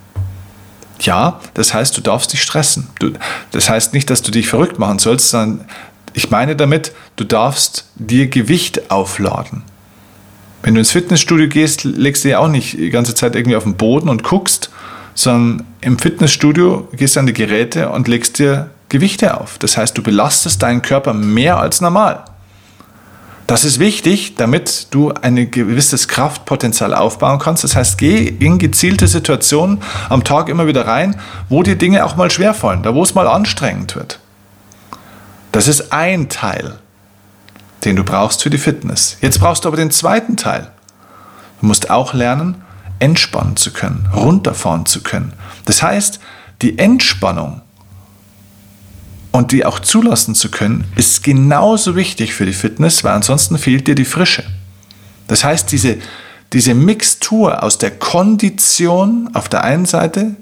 Ja, 1.00 1.40
das 1.54 1.74
heißt, 1.74 1.96
du 1.96 2.02
darfst 2.02 2.34
dich 2.34 2.42
stressen. 2.42 2.88
Du, 3.00 3.12
das 3.52 3.70
heißt 3.70 3.94
nicht, 3.94 4.10
dass 4.10 4.22
du 4.24 4.32
dich 4.32 4.48
verrückt 4.48 4.80
machen 4.80 5.00
sollst, 5.00 5.30
sondern 5.30 5.66
Ich 6.14 6.32
meine 6.32 6.56
damit, 6.56 6.94
du 7.16 7.24
darfst 7.24 7.86
dir 7.96 8.26
Gewicht 8.28 8.90
aufladen. 8.90 9.62
Wenn 10.64 10.74
du 10.74 10.80
ins 10.80 10.92
Fitnessstudio 10.92 11.48
gehst, 11.48 11.84
legst 11.84 12.24
du 12.26 12.30
ja 12.30 12.40
auch 12.40 12.48
nicht 12.48 12.74
die 12.74 12.90
ganze 12.90 13.14
Zeit 13.14 13.36
irgendwie 13.36 13.56
auf 13.56 13.64
den 13.64 13.76
Boden 13.76 14.10
und 14.10 14.24
guckst, 14.24 14.72
sondern 15.14 15.68
im 15.82 16.00
Fitnessstudio 16.00 16.88
gehst 16.94 17.16
du 17.16 17.20
an 17.20 17.28
die 17.28 17.34
Geräte 17.34 17.90
und 17.90 18.08
legst 18.08 18.40
dir 18.40 18.72
Gewichte 18.90 19.40
auf. 19.40 19.60
Das 19.60 19.78
heißt, 19.78 19.96
du 19.98 20.02
belastest 20.02 20.64
deinen 20.64 20.82
Körper 20.82 21.14
mehr 21.14 21.60
als 21.60 21.82
normal. 21.82 22.26
Das 23.48 23.64
ist 23.64 23.80
wichtig, 23.80 24.36
damit 24.36 24.88
du 24.92 25.14
ein 25.14 25.50
gewisses 25.50 26.10
Kraftpotenzial 26.10 26.94
aufbauen 26.94 27.40
kannst. 27.40 27.64
Das 27.64 27.78
heißt, 27.78 27.98
geh 27.98 28.28
in 28.28 28.58
gezielte 28.58 29.08
Situationen 29.08 29.82
am 30.10 30.26
Tag 30.26 30.50
immer 30.50 30.68
wieder 30.68 30.86
rein, 30.86 31.20
wo 31.48 31.64
dir 31.64 31.78
Dinge 31.78 32.06
auch 32.06 32.18
mal 32.18 32.30
schwerfallen, 32.30 32.84
da 32.84 32.94
wo 32.94 33.04
es 33.04 33.16
mal 33.16 33.26
anstrengend 33.26 33.96
wird. 33.96 34.20
Das 35.54 35.70
ist 35.70 35.94
ein 35.94 36.28
Teil, 36.28 36.78
den 37.86 37.96
du 37.96 38.04
brauchst 38.04 38.44
für 38.44 38.50
die 38.50 38.58
Fitness. 38.58 39.16
Jetzt 39.22 39.40
brauchst 39.40 39.64
du 39.64 39.70
aber 39.70 39.78
den 39.78 39.92
zweiten 39.92 40.36
Teil. 40.36 40.70
Du 41.62 41.68
musst 41.68 41.90
auch 41.90 42.14
lernen, 42.14 42.62
entspannen 43.00 43.56
zu 43.56 43.72
können, 43.72 44.10
runterfahren 44.14 44.86
zu 44.86 45.02
können. 45.02 45.32
Das 45.64 45.82
heißt, 45.82 46.20
die 46.62 46.78
Entspannung 46.78 47.62
und 49.32 49.52
die 49.52 49.66
auch 49.66 49.80
zulassen 49.80 50.36
zu 50.36 50.50
können, 50.50 50.86
ist 50.96 51.24
genauso 51.24 51.96
wichtig 51.96 52.34
für 52.34 52.46
die 52.46 52.54
Fitness, 52.54 53.04
weil 53.04 53.14
ansonsten 53.14 53.58
fehlt 53.58 53.88
dir 53.88 53.96
die 53.96 54.06
Frische. 54.06 54.44
Das 55.28 55.44
heißt, 55.44 55.72
diese, 55.72 55.98
diese 56.54 56.74
Mixtur 56.74 57.64
aus 57.64 57.78
der 57.78 57.92
Kondition 57.92 59.30
auf 59.34 59.50
der 59.50 59.64
einen 59.64 59.86
Seite 59.86 60.36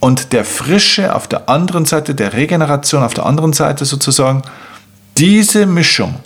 und 0.00 0.32
der 0.32 0.44
Frische 0.44 1.14
auf 1.14 1.26
der 1.26 1.48
anderen 1.48 1.84
Seite, 1.84 2.14
der 2.14 2.32
Regeneration 2.32 3.02
auf 3.02 3.14
der 3.14 3.26
anderen 3.26 3.52
Seite 3.52 3.84
sozusagen, 3.84 4.42
diese 5.16 5.66
Mischung 5.66 6.16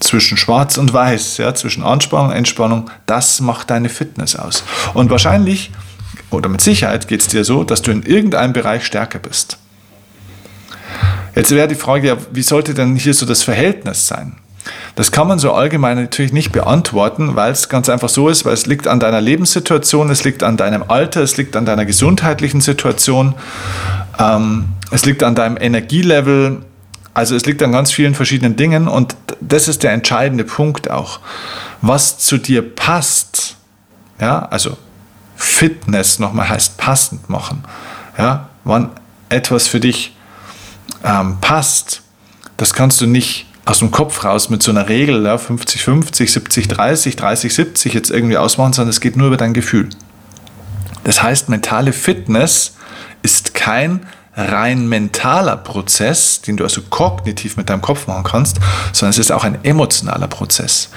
zwischen 0.00 0.36
Schwarz 0.36 0.76
und 0.76 0.92
Weiß, 0.92 1.38
ja, 1.38 1.54
zwischen 1.54 1.82
Anspannung 1.82 2.28
und 2.28 2.36
Entspannung, 2.36 2.90
das 3.06 3.40
macht 3.40 3.70
deine 3.70 3.88
Fitness 3.88 4.36
aus. 4.36 4.64
Und 4.92 5.10
wahrscheinlich 5.10 5.70
oder 6.30 6.48
mit 6.48 6.60
Sicherheit 6.60 7.08
geht 7.08 7.20
es 7.20 7.28
dir 7.28 7.44
so, 7.44 7.64
dass 7.64 7.82
du 7.82 7.90
in 7.90 8.02
irgendeinem 8.02 8.52
Bereich 8.52 8.84
stärker 8.84 9.18
bist. 9.18 9.58
Jetzt 11.34 11.50
wäre 11.50 11.68
die 11.68 11.74
Frage, 11.74 12.08
ja, 12.08 12.16
wie 12.32 12.42
sollte 12.42 12.74
denn 12.74 12.96
hier 12.96 13.14
so 13.14 13.26
das 13.26 13.42
Verhältnis 13.42 14.06
sein? 14.06 14.36
Das 14.96 15.10
kann 15.10 15.26
man 15.26 15.38
so 15.38 15.52
allgemein 15.52 16.00
natürlich 16.00 16.32
nicht 16.32 16.52
beantworten, 16.52 17.36
weil 17.36 17.52
es 17.52 17.68
ganz 17.68 17.88
einfach 17.88 18.08
so 18.08 18.28
ist, 18.28 18.44
weil 18.44 18.54
es 18.54 18.66
liegt 18.66 18.86
an 18.86 19.00
deiner 19.00 19.20
Lebenssituation, 19.20 20.08
es 20.10 20.24
liegt 20.24 20.42
an 20.42 20.56
deinem 20.56 20.84
Alter, 20.88 21.22
es 21.22 21.36
liegt 21.36 21.56
an 21.56 21.66
deiner 21.66 21.84
gesundheitlichen 21.84 22.60
Situation, 22.60 23.34
ähm, 24.18 24.66
es 24.90 25.04
liegt 25.04 25.22
an 25.22 25.34
deinem 25.34 25.56
Energielevel, 25.56 26.62
also 27.12 27.34
es 27.34 27.44
liegt 27.44 27.62
an 27.62 27.72
ganz 27.72 27.92
vielen 27.92 28.14
verschiedenen 28.14 28.56
Dingen 28.56 28.88
und 28.88 29.16
das 29.40 29.68
ist 29.68 29.82
der 29.82 29.92
entscheidende 29.92 30.44
Punkt 30.44 30.90
auch. 30.90 31.20
Was 31.82 32.18
zu 32.18 32.38
dir 32.38 32.62
passt, 32.62 33.56
ja, 34.20 34.46
also 34.46 34.76
Fitness 35.36 36.18
nochmal 36.18 36.48
heißt 36.48 36.78
passend 36.78 37.28
machen, 37.28 37.64
ja, 38.16 38.48
wann 38.62 38.90
etwas 39.28 39.66
für 39.66 39.80
dich 39.80 40.13
ähm, 41.04 41.38
passt, 41.40 42.02
das 42.56 42.74
kannst 42.74 43.00
du 43.00 43.06
nicht 43.06 43.46
aus 43.64 43.78
dem 43.78 43.90
Kopf 43.90 44.24
raus 44.24 44.50
mit 44.50 44.62
so 44.62 44.70
einer 44.70 44.88
Regel, 44.88 45.24
ja, 45.24 45.38
50, 45.38 45.82
50, 45.82 46.32
70, 46.32 46.68
30, 46.68 47.16
30, 47.16 47.54
70 47.54 47.94
jetzt 47.94 48.10
irgendwie 48.10 48.36
ausmachen, 48.36 48.72
sondern 48.72 48.90
es 48.90 49.00
geht 49.00 49.16
nur 49.16 49.28
über 49.28 49.36
dein 49.36 49.54
Gefühl. 49.54 49.88
Das 51.04 51.22
heißt, 51.22 51.48
mentale 51.48 51.92
Fitness 51.92 52.76
ist 53.22 53.54
kein 53.54 54.06
rein 54.36 54.88
mentaler 54.88 55.56
Prozess, 55.56 56.40
den 56.40 56.56
du 56.56 56.64
also 56.64 56.82
kognitiv 56.82 57.56
mit 57.56 57.70
deinem 57.70 57.82
Kopf 57.82 58.06
machen 58.06 58.24
kannst, 58.24 58.58
sondern 58.92 59.10
es 59.10 59.18
ist 59.18 59.30
auch 59.30 59.44
ein 59.44 59.64
emotionaler 59.64 60.26
Prozess. 60.26 60.90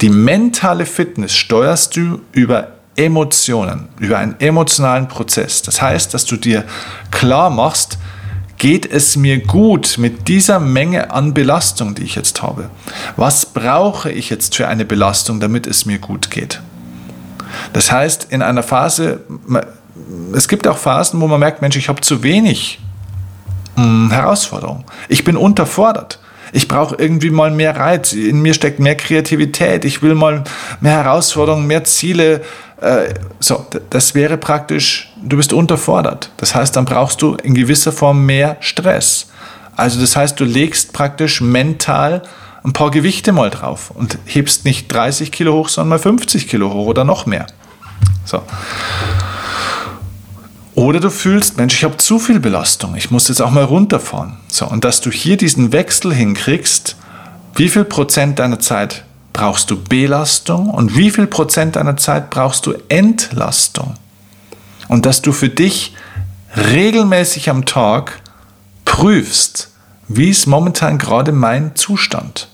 Die 0.00 0.08
mentale 0.08 0.86
Fitness 0.86 1.34
steuerst 1.34 1.96
du 1.96 2.22
über 2.32 2.68
Emotionen, 2.96 3.88
über 3.98 4.18
einen 4.18 4.34
emotionalen 4.40 5.06
Prozess. 5.06 5.62
Das 5.62 5.80
heißt, 5.80 6.14
dass 6.14 6.24
du 6.24 6.36
dir 6.36 6.64
klar 7.10 7.50
machst, 7.50 7.98
geht 8.58 8.90
es 8.90 9.16
mir 9.16 9.38
gut 9.38 9.96
mit 9.98 10.28
dieser 10.28 10.58
Menge 10.60 11.10
an 11.12 11.32
Belastung, 11.32 11.94
die 11.94 12.02
ich 12.02 12.16
jetzt 12.16 12.42
habe? 12.42 12.70
Was 13.16 13.46
brauche 13.46 14.10
ich 14.10 14.30
jetzt 14.30 14.56
für 14.56 14.68
eine 14.68 14.84
Belastung, 14.84 15.40
damit 15.40 15.66
es 15.66 15.86
mir 15.86 15.98
gut 15.98 16.30
geht? 16.30 16.60
Das 17.72 17.90
heißt, 17.90 18.28
in 18.30 18.42
einer 18.42 18.62
Phase, 18.62 19.20
es 20.34 20.48
gibt 20.48 20.66
auch 20.66 20.78
Phasen, 20.78 21.20
wo 21.20 21.26
man 21.26 21.40
merkt, 21.40 21.62
Mensch, 21.62 21.76
ich 21.76 21.88
habe 21.88 22.00
zu 22.00 22.22
wenig 22.22 22.80
hm, 23.76 24.10
Herausforderungen. 24.10 24.84
Ich 25.08 25.24
bin 25.24 25.36
unterfordert. 25.36 26.20
Ich 26.52 26.66
brauche 26.66 26.96
irgendwie 26.96 27.30
mal 27.30 27.50
mehr 27.50 27.76
Reiz. 27.76 28.12
In 28.12 28.40
mir 28.40 28.54
steckt 28.54 28.80
mehr 28.80 28.96
Kreativität. 28.96 29.84
Ich 29.84 30.02
will 30.02 30.14
mal 30.14 30.44
mehr 30.80 31.04
Herausforderungen, 31.04 31.66
mehr 31.66 31.84
Ziele, 31.84 32.42
so, 33.40 33.66
das 33.90 34.14
wäre 34.14 34.36
praktisch, 34.36 35.12
du 35.20 35.36
bist 35.36 35.52
unterfordert. 35.52 36.30
Das 36.36 36.54
heißt, 36.54 36.76
dann 36.76 36.84
brauchst 36.84 37.22
du 37.22 37.34
in 37.34 37.54
gewisser 37.54 37.92
Form 37.92 38.24
mehr 38.24 38.56
Stress. 38.60 39.28
Also 39.76 40.00
das 40.00 40.16
heißt, 40.16 40.38
du 40.38 40.44
legst 40.44 40.92
praktisch 40.92 41.40
mental 41.40 42.22
ein 42.64 42.72
paar 42.72 42.90
Gewichte 42.90 43.32
mal 43.32 43.50
drauf 43.50 43.90
und 43.90 44.18
hebst 44.26 44.64
nicht 44.64 44.92
30 44.92 45.32
Kilo 45.32 45.54
hoch, 45.54 45.68
sondern 45.68 45.90
mal 45.90 45.98
50 45.98 46.48
Kilo 46.48 46.72
hoch 46.72 46.86
oder 46.86 47.04
noch 47.04 47.26
mehr. 47.26 47.46
So. 48.24 48.42
Oder 50.74 51.00
du 51.00 51.10
fühlst, 51.10 51.56
Mensch, 51.56 51.74
ich 51.74 51.84
habe 51.84 51.96
zu 51.96 52.20
viel 52.20 52.38
Belastung, 52.38 52.94
ich 52.94 53.10
muss 53.10 53.26
jetzt 53.26 53.40
auch 53.40 53.50
mal 53.50 53.64
runterfahren. 53.64 54.36
So, 54.46 54.66
und 54.66 54.84
dass 54.84 55.00
du 55.00 55.10
hier 55.10 55.36
diesen 55.36 55.72
Wechsel 55.72 56.14
hinkriegst, 56.14 56.96
wie 57.56 57.68
viel 57.68 57.84
Prozent 57.84 58.38
deiner 58.38 58.60
Zeit 58.60 59.04
brauchst 59.38 59.70
du 59.70 59.80
Belastung 59.80 60.68
und 60.68 60.96
wie 60.96 61.12
viel 61.12 61.28
Prozent 61.28 61.76
deiner 61.76 61.96
Zeit 61.96 62.28
brauchst 62.28 62.66
du 62.66 62.74
Entlastung. 62.88 63.94
Und 64.88 65.06
dass 65.06 65.22
du 65.22 65.30
für 65.30 65.48
dich 65.48 65.94
regelmäßig 66.56 67.48
am 67.48 67.64
Tag 67.64 68.20
prüfst, 68.84 69.70
wie 70.08 70.30
ist 70.30 70.46
momentan 70.46 70.98
gerade 70.98 71.30
mein 71.30 71.76
Zustand. 71.76 72.48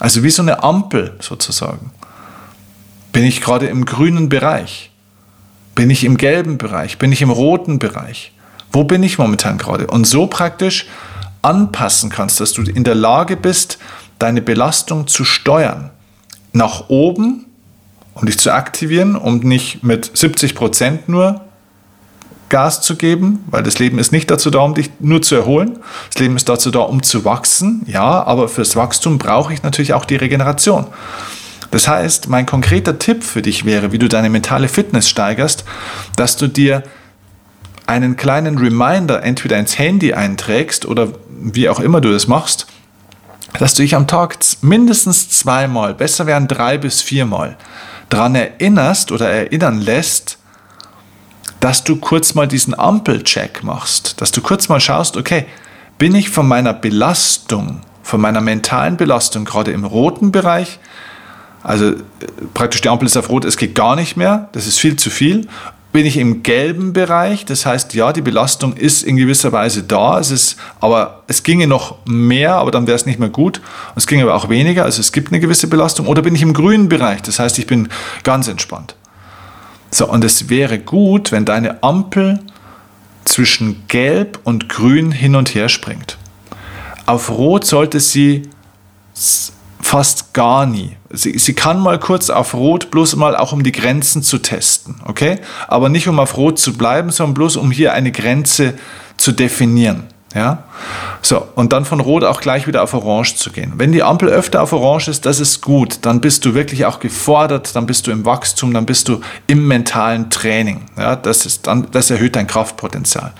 Also 0.00 0.24
wie 0.24 0.30
so 0.30 0.42
eine 0.42 0.64
Ampel 0.64 1.14
sozusagen. 1.20 1.92
Bin 3.12 3.22
ich 3.22 3.40
gerade 3.40 3.66
im 3.68 3.84
grünen 3.84 4.28
Bereich? 4.28 4.90
Bin 5.76 5.90
ich 5.90 6.02
im 6.02 6.16
gelben 6.16 6.58
Bereich? 6.58 6.98
Bin 6.98 7.12
ich 7.12 7.22
im 7.22 7.30
roten 7.30 7.78
Bereich? 7.78 8.32
Wo 8.72 8.82
bin 8.82 9.04
ich 9.04 9.18
momentan 9.18 9.58
gerade? 9.58 9.86
Und 9.86 10.08
so 10.08 10.26
praktisch 10.26 10.86
anpassen 11.42 12.10
kannst, 12.10 12.40
dass 12.40 12.52
du 12.52 12.62
in 12.62 12.82
der 12.82 12.96
Lage 12.96 13.36
bist, 13.36 13.78
deine 14.18 14.42
Belastung 14.42 15.06
zu 15.06 15.24
steuern 15.24 15.92
nach 16.56 16.88
oben, 16.88 17.46
um 18.14 18.26
dich 18.26 18.38
zu 18.38 18.52
aktivieren, 18.52 19.14
um 19.14 19.38
nicht 19.40 19.82
mit 19.82 20.10
70 20.16 20.54
Prozent 20.54 21.08
nur 21.08 21.42
Gas 22.48 22.80
zu 22.80 22.96
geben, 22.96 23.44
weil 23.50 23.62
das 23.62 23.78
Leben 23.78 23.98
ist 23.98 24.12
nicht 24.12 24.30
dazu 24.30 24.50
da, 24.50 24.60
um 24.60 24.74
dich 24.74 24.90
nur 25.00 25.20
zu 25.20 25.34
erholen. 25.34 25.78
Das 26.12 26.20
Leben 26.20 26.36
ist 26.36 26.48
dazu 26.48 26.70
da, 26.70 26.80
um 26.80 27.02
zu 27.02 27.24
wachsen. 27.24 27.82
Ja, 27.86 28.22
aber 28.22 28.48
fürs 28.48 28.76
Wachstum 28.76 29.18
brauche 29.18 29.52
ich 29.52 29.62
natürlich 29.62 29.94
auch 29.94 30.04
die 30.04 30.16
Regeneration. 30.16 30.86
Das 31.72 31.88
heißt, 31.88 32.28
mein 32.28 32.46
konkreter 32.46 32.98
Tipp 32.98 33.24
für 33.24 33.42
dich 33.42 33.64
wäre, 33.64 33.90
wie 33.90 33.98
du 33.98 34.08
deine 34.08 34.30
mentale 34.30 34.68
Fitness 34.68 35.08
steigerst, 35.08 35.64
dass 36.14 36.36
du 36.36 36.46
dir 36.46 36.84
einen 37.86 38.16
kleinen 38.16 38.58
Reminder 38.58 39.22
entweder 39.22 39.58
ins 39.58 39.78
Handy 39.78 40.14
einträgst 40.14 40.86
oder 40.86 41.08
wie 41.28 41.68
auch 41.68 41.80
immer 41.80 42.00
du 42.00 42.12
das 42.12 42.28
machst, 42.28 42.66
dass 43.58 43.74
du 43.74 43.82
dich 43.82 43.94
am 43.94 44.06
Tag 44.06 44.36
mindestens 44.62 45.30
zweimal, 45.30 45.94
besser 45.94 46.26
wären 46.26 46.48
drei 46.48 46.78
bis 46.78 47.02
viermal, 47.02 47.56
daran 48.08 48.34
erinnerst 48.34 49.12
oder 49.12 49.28
erinnern 49.28 49.80
lässt, 49.80 50.38
dass 51.60 51.84
du 51.84 51.96
kurz 51.96 52.34
mal 52.34 52.46
diesen 52.46 52.78
Ampelcheck 52.78 53.62
machst, 53.62 54.20
dass 54.20 54.30
du 54.30 54.40
kurz 54.40 54.68
mal 54.68 54.80
schaust, 54.80 55.16
okay, 55.16 55.46
bin 55.98 56.14
ich 56.14 56.30
von 56.30 56.46
meiner 56.46 56.74
Belastung, 56.74 57.80
von 58.02 58.20
meiner 58.20 58.40
mentalen 58.40 58.96
Belastung 58.96 59.44
gerade 59.44 59.72
im 59.72 59.84
roten 59.84 60.30
Bereich, 60.32 60.78
also 61.62 61.86
äh, 61.86 61.96
praktisch 62.54 62.82
die 62.82 62.88
Ampel 62.88 63.06
ist 63.06 63.16
auf 63.16 63.28
rot, 63.28 63.44
es 63.44 63.56
geht 63.56 63.74
gar 63.74 63.96
nicht 63.96 64.16
mehr, 64.16 64.48
das 64.52 64.66
ist 64.66 64.78
viel 64.78 64.96
zu 64.96 65.10
viel, 65.10 65.48
bin 65.96 66.04
ich 66.04 66.18
im 66.18 66.42
gelben 66.42 66.92
Bereich. 66.92 67.46
Das 67.46 67.64
heißt, 67.64 67.94
ja, 67.94 68.12
die 68.12 68.20
Belastung 68.20 68.76
ist 68.76 69.02
in 69.02 69.16
gewisser 69.16 69.52
Weise 69.52 69.82
da. 69.82 70.20
Es 70.20 70.30
ist, 70.30 70.56
aber 70.78 71.22
es 71.26 71.42
ginge 71.42 71.66
noch 71.66 72.04
mehr, 72.04 72.56
aber 72.56 72.70
dann 72.70 72.86
wäre 72.86 72.96
es 72.96 73.06
nicht 73.06 73.18
mehr 73.18 73.30
gut. 73.30 73.62
Es 73.94 74.06
ginge 74.06 74.24
aber 74.24 74.34
auch 74.34 74.50
weniger. 74.50 74.84
Also 74.84 75.00
es 75.00 75.10
gibt 75.10 75.32
eine 75.32 75.40
gewisse 75.40 75.68
Belastung. 75.68 76.06
Oder 76.06 76.20
bin 76.20 76.34
ich 76.34 76.42
im 76.42 76.52
grünen 76.52 76.90
Bereich? 76.90 77.22
Das 77.22 77.38
heißt, 77.38 77.58
ich 77.58 77.66
bin 77.66 77.88
ganz 78.24 78.46
entspannt. 78.46 78.94
So, 79.90 80.06
und 80.06 80.22
es 80.22 80.50
wäre 80.50 80.78
gut, 80.78 81.32
wenn 81.32 81.46
deine 81.46 81.82
Ampel 81.82 82.40
zwischen 83.24 83.84
Gelb 83.88 84.38
und 84.44 84.68
Grün 84.68 85.12
hin 85.12 85.34
und 85.34 85.54
her 85.54 85.70
springt. 85.70 86.18
Auf 87.06 87.30
Rot 87.30 87.64
sollte 87.64 88.00
sie 88.00 88.42
fast 89.80 90.34
gar 90.34 90.66
nie. 90.66 90.98
Sie, 91.16 91.38
sie 91.38 91.54
kann 91.54 91.80
mal 91.80 91.98
kurz 91.98 92.30
auf 92.30 92.54
Rot, 92.54 92.90
bloß 92.90 93.16
mal 93.16 93.36
auch 93.36 93.52
um 93.52 93.62
die 93.62 93.72
Grenzen 93.72 94.22
zu 94.22 94.38
testen, 94.38 94.96
okay? 95.04 95.40
Aber 95.66 95.88
nicht 95.88 96.08
um 96.08 96.20
auf 96.20 96.36
Rot 96.36 96.58
zu 96.58 96.74
bleiben, 96.74 97.10
sondern 97.10 97.34
bloß 97.34 97.56
um 97.56 97.70
hier 97.70 97.92
eine 97.94 98.12
Grenze 98.12 98.74
zu 99.16 99.32
definieren. 99.32 100.04
Ja? 100.36 100.64
So, 101.22 101.48
und 101.54 101.72
dann 101.72 101.86
von 101.86 101.98
Rot 101.98 102.22
auch 102.22 102.42
gleich 102.42 102.66
wieder 102.66 102.82
auf 102.82 102.92
Orange 102.92 103.36
zu 103.36 103.50
gehen. 103.50 103.72
Wenn 103.76 103.90
die 103.90 104.02
Ampel 104.02 104.28
öfter 104.28 104.62
auf 104.62 104.74
Orange 104.74 105.08
ist, 105.08 105.24
das 105.24 105.40
ist 105.40 105.62
gut. 105.62 106.00
Dann 106.02 106.20
bist 106.20 106.44
du 106.44 106.54
wirklich 106.54 106.84
auch 106.84 107.00
gefordert, 107.00 107.74
dann 107.74 107.86
bist 107.86 108.06
du 108.06 108.10
im 108.10 108.26
Wachstum, 108.26 108.74
dann 108.74 108.84
bist 108.84 109.08
du 109.08 109.20
im 109.46 109.66
mentalen 109.66 110.28
Training. 110.28 110.82
Ja, 110.98 111.16
das, 111.16 111.46
ist 111.46 111.66
dann, 111.66 111.88
das 111.90 112.10
erhöht 112.10 112.36
dein 112.36 112.46
Kraftpotenzial. 112.46 113.32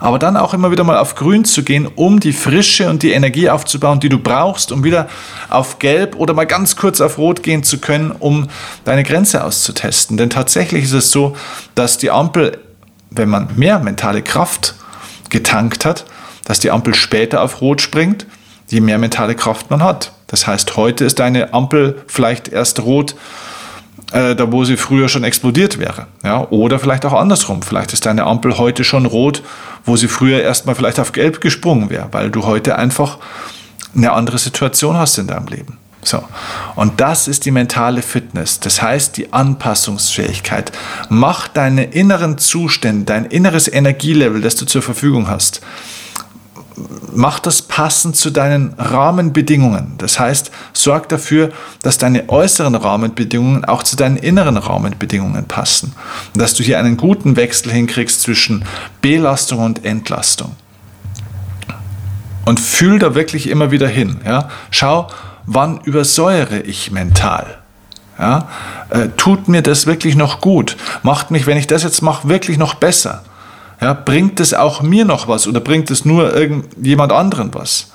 Aber 0.00 0.20
dann 0.20 0.36
auch 0.36 0.54
immer 0.54 0.70
wieder 0.70 0.84
mal 0.84 0.96
auf 0.96 1.16
Grün 1.16 1.44
zu 1.44 1.64
gehen, 1.64 1.88
um 1.96 2.20
die 2.20 2.32
Frische 2.32 2.88
und 2.88 3.02
die 3.02 3.10
Energie 3.10 3.50
aufzubauen, 3.50 3.98
die 3.98 4.08
du 4.08 4.20
brauchst, 4.20 4.70
um 4.70 4.84
wieder 4.84 5.08
auf 5.50 5.80
Gelb 5.80 6.14
oder 6.14 6.34
mal 6.34 6.46
ganz 6.46 6.76
kurz 6.76 7.00
auf 7.00 7.18
Rot 7.18 7.42
gehen 7.42 7.64
zu 7.64 7.78
können, 7.78 8.12
um 8.12 8.48
deine 8.84 9.02
Grenze 9.02 9.42
auszutesten. 9.42 10.16
Denn 10.16 10.30
tatsächlich 10.30 10.84
ist 10.84 10.92
es 10.92 11.10
so, 11.10 11.36
dass 11.74 11.98
die 11.98 12.12
Ampel, 12.12 12.58
wenn 13.10 13.28
man 13.28 13.48
mehr 13.56 13.80
mentale 13.80 14.22
Kraft 14.22 14.76
getankt 15.30 15.84
hat, 15.84 16.04
dass 16.44 16.60
die 16.60 16.70
Ampel 16.70 16.94
später 16.94 17.42
auf 17.42 17.60
Rot 17.60 17.80
springt, 17.80 18.26
je 18.68 18.80
mehr 18.80 18.98
mentale 18.98 19.34
Kraft 19.34 19.70
man 19.70 19.82
hat. 19.82 20.12
Das 20.26 20.46
heißt, 20.46 20.76
heute 20.76 21.04
ist 21.04 21.20
eine 21.20 21.52
Ampel 21.54 22.02
vielleicht 22.06 22.48
erst 22.48 22.80
rot, 22.80 23.14
äh, 24.12 24.34
da 24.34 24.50
wo 24.52 24.64
sie 24.64 24.76
früher 24.76 25.08
schon 25.08 25.24
explodiert 25.24 25.78
wäre. 25.78 26.06
Ja? 26.22 26.48
Oder 26.50 26.78
vielleicht 26.78 27.04
auch 27.06 27.12
andersrum. 27.12 27.62
Vielleicht 27.62 27.92
ist 27.92 28.06
deine 28.06 28.24
Ampel 28.24 28.58
heute 28.58 28.84
schon 28.84 29.06
rot, 29.06 29.42
wo 29.84 29.96
sie 29.96 30.08
früher 30.08 30.40
erstmal 30.42 30.74
vielleicht 30.74 31.00
auf 31.00 31.12
gelb 31.12 31.40
gesprungen 31.40 31.90
wäre, 31.90 32.08
weil 32.12 32.30
du 32.30 32.44
heute 32.44 32.76
einfach 32.76 33.18
eine 33.94 34.12
andere 34.12 34.38
Situation 34.38 34.96
hast 34.96 35.18
in 35.18 35.26
deinem 35.26 35.46
Leben. 35.46 35.78
So. 36.02 36.22
Und 36.74 37.00
das 37.00 37.28
ist 37.28 37.46
die 37.46 37.50
mentale 37.50 38.02
Fitness. 38.02 38.60
Das 38.60 38.82
heißt, 38.82 39.16
die 39.16 39.32
Anpassungsfähigkeit. 39.32 40.72
Mach 41.08 41.48
deine 41.48 41.84
inneren 41.84 42.38
Zustände, 42.38 43.06
dein 43.06 43.24
inneres 43.24 43.68
Energielevel, 43.68 44.42
das 44.42 44.56
du 44.56 44.66
zur 44.66 44.82
Verfügung 44.82 45.28
hast, 45.28 45.62
mach 47.12 47.38
das 47.38 47.62
passend 47.62 48.16
zu 48.16 48.30
deinen 48.30 48.74
Rahmenbedingungen. 48.74 49.94
Das 49.98 50.18
heißt, 50.18 50.50
sorg 50.72 51.08
dafür, 51.08 51.50
dass 51.82 51.98
deine 51.98 52.28
äußeren 52.28 52.74
Rahmenbedingungen 52.74 53.64
auch 53.64 53.82
zu 53.82 53.96
deinen 53.96 54.16
inneren 54.16 54.56
Rahmenbedingungen 54.56 55.44
passen. 55.46 55.94
Und 56.34 56.40
dass 56.40 56.54
du 56.54 56.62
hier 56.62 56.78
einen 56.78 56.96
guten 56.96 57.36
Wechsel 57.36 57.70
hinkriegst 57.72 58.20
zwischen 58.20 58.64
Belastung 59.00 59.60
und 59.60 59.84
Entlastung. 59.84 60.56
Und 62.44 62.60
fühl 62.60 62.98
da 62.98 63.14
wirklich 63.14 63.48
immer 63.48 63.70
wieder 63.70 63.88
hin. 63.88 64.20
Ja? 64.24 64.48
Schau, 64.70 65.08
wann 65.46 65.80
übersäuere 65.80 66.60
ich 66.60 66.90
mental? 66.90 67.58
Ja? 68.18 68.48
Äh, 68.90 69.08
tut 69.16 69.48
mir 69.48 69.62
das 69.62 69.86
wirklich 69.86 70.16
noch 70.16 70.40
gut? 70.40 70.76
Macht 71.02 71.30
mich, 71.30 71.46
wenn 71.46 71.56
ich 71.56 71.66
das 71.66 71.84
jetzt 71.84 72.02
mache, 72.02 72.28
wirklich 72.28 72.58
noch 72.58 72.74
besser? 72.74 73.22
Ja, 73.84 73.92
bringt 73.92 74.40
es 74.40 74.54
auch 74.54 74.80
mir 74.80 75.04
noch 75.04 75.28
was 75.28 75.46
oder 75.46 75.60
bringt 75.60 75.90
es 75.90 76.06
nur 76.06 76.34
irgendjemand 76.34 77.12
anderen 77.12 77.52
was? 77.52 77.88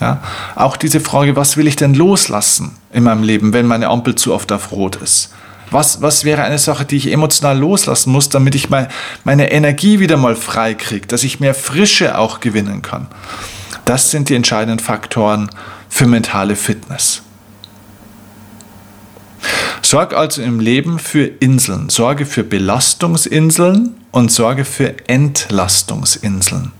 Ja, 0.00 0.20
auch 0.56 0.76
diese 0.76 0.98
Frage, 0.98 1.36
was 1.36 1.56
will 1.56 1.68
ich 1.68 1.76
denn 1.76 1.94
loslassen 1.94 2.76
in 2.92 3.04
meinem 3.04 3.22
Leben, 3.22 3.52
wenn 3.52 3.64
meine 3.64 3.86
Ampel 3.86 4.16
zu 4.16 4.34
oft 4.34 4.50
auf 4.50 4.72
Rot 4.72 4.96
ist? 4.96 5.32
Was, 5.70 6.02
was 6.02 6.24
wäre 6.24 6.42
eine 6.42 6.58
Sache, 6.58 6.84
die 6.84 6.96
ich 6.96 7.12
emotional 7.12 7.56
loslassen 7.56 8.10
muss, 8.10 8.28
damit 8.28 8.56
ich 8.56 8.70
mein, 8.70 8.88
meine 9.22 9.52
Energie 9.52 10.00
wieder 10.00 10.16
mal 10.16 10.34
frei 10.34 10.74
kriege, 10.74 11.06
dass 11.06 11.22
ich 11.22 11.38
mehr 11.38 11.54
Frische 11.54 12.18
auch 12.18 12.40
gewinnen 12.40 12.82
kann? 12.82 13.06
Das 13.84 14.10
sind 14.10 14.30
die 14.30 14.34
entscheidenden 14.34 14.80
Faktoren 14.80 15.48
für 15.88 16.08
mentale 16.08 16.56
Fitness. 16.56 17.22
Sorg 19.82 20.14
also 20.14 20.42
im 20.42 20.60
Leben 20.60 20.98
für 20.98 21.26
Inseln. 21.26 21.88
Sorge 21.88 22.26
für 22.26 22.44
Belastungsinseln 22.44 23.94
und 24.10 24.32
sorge 24.32 24.64
für 24.64 24.94
Entlastungsinseln. 25.08 26.72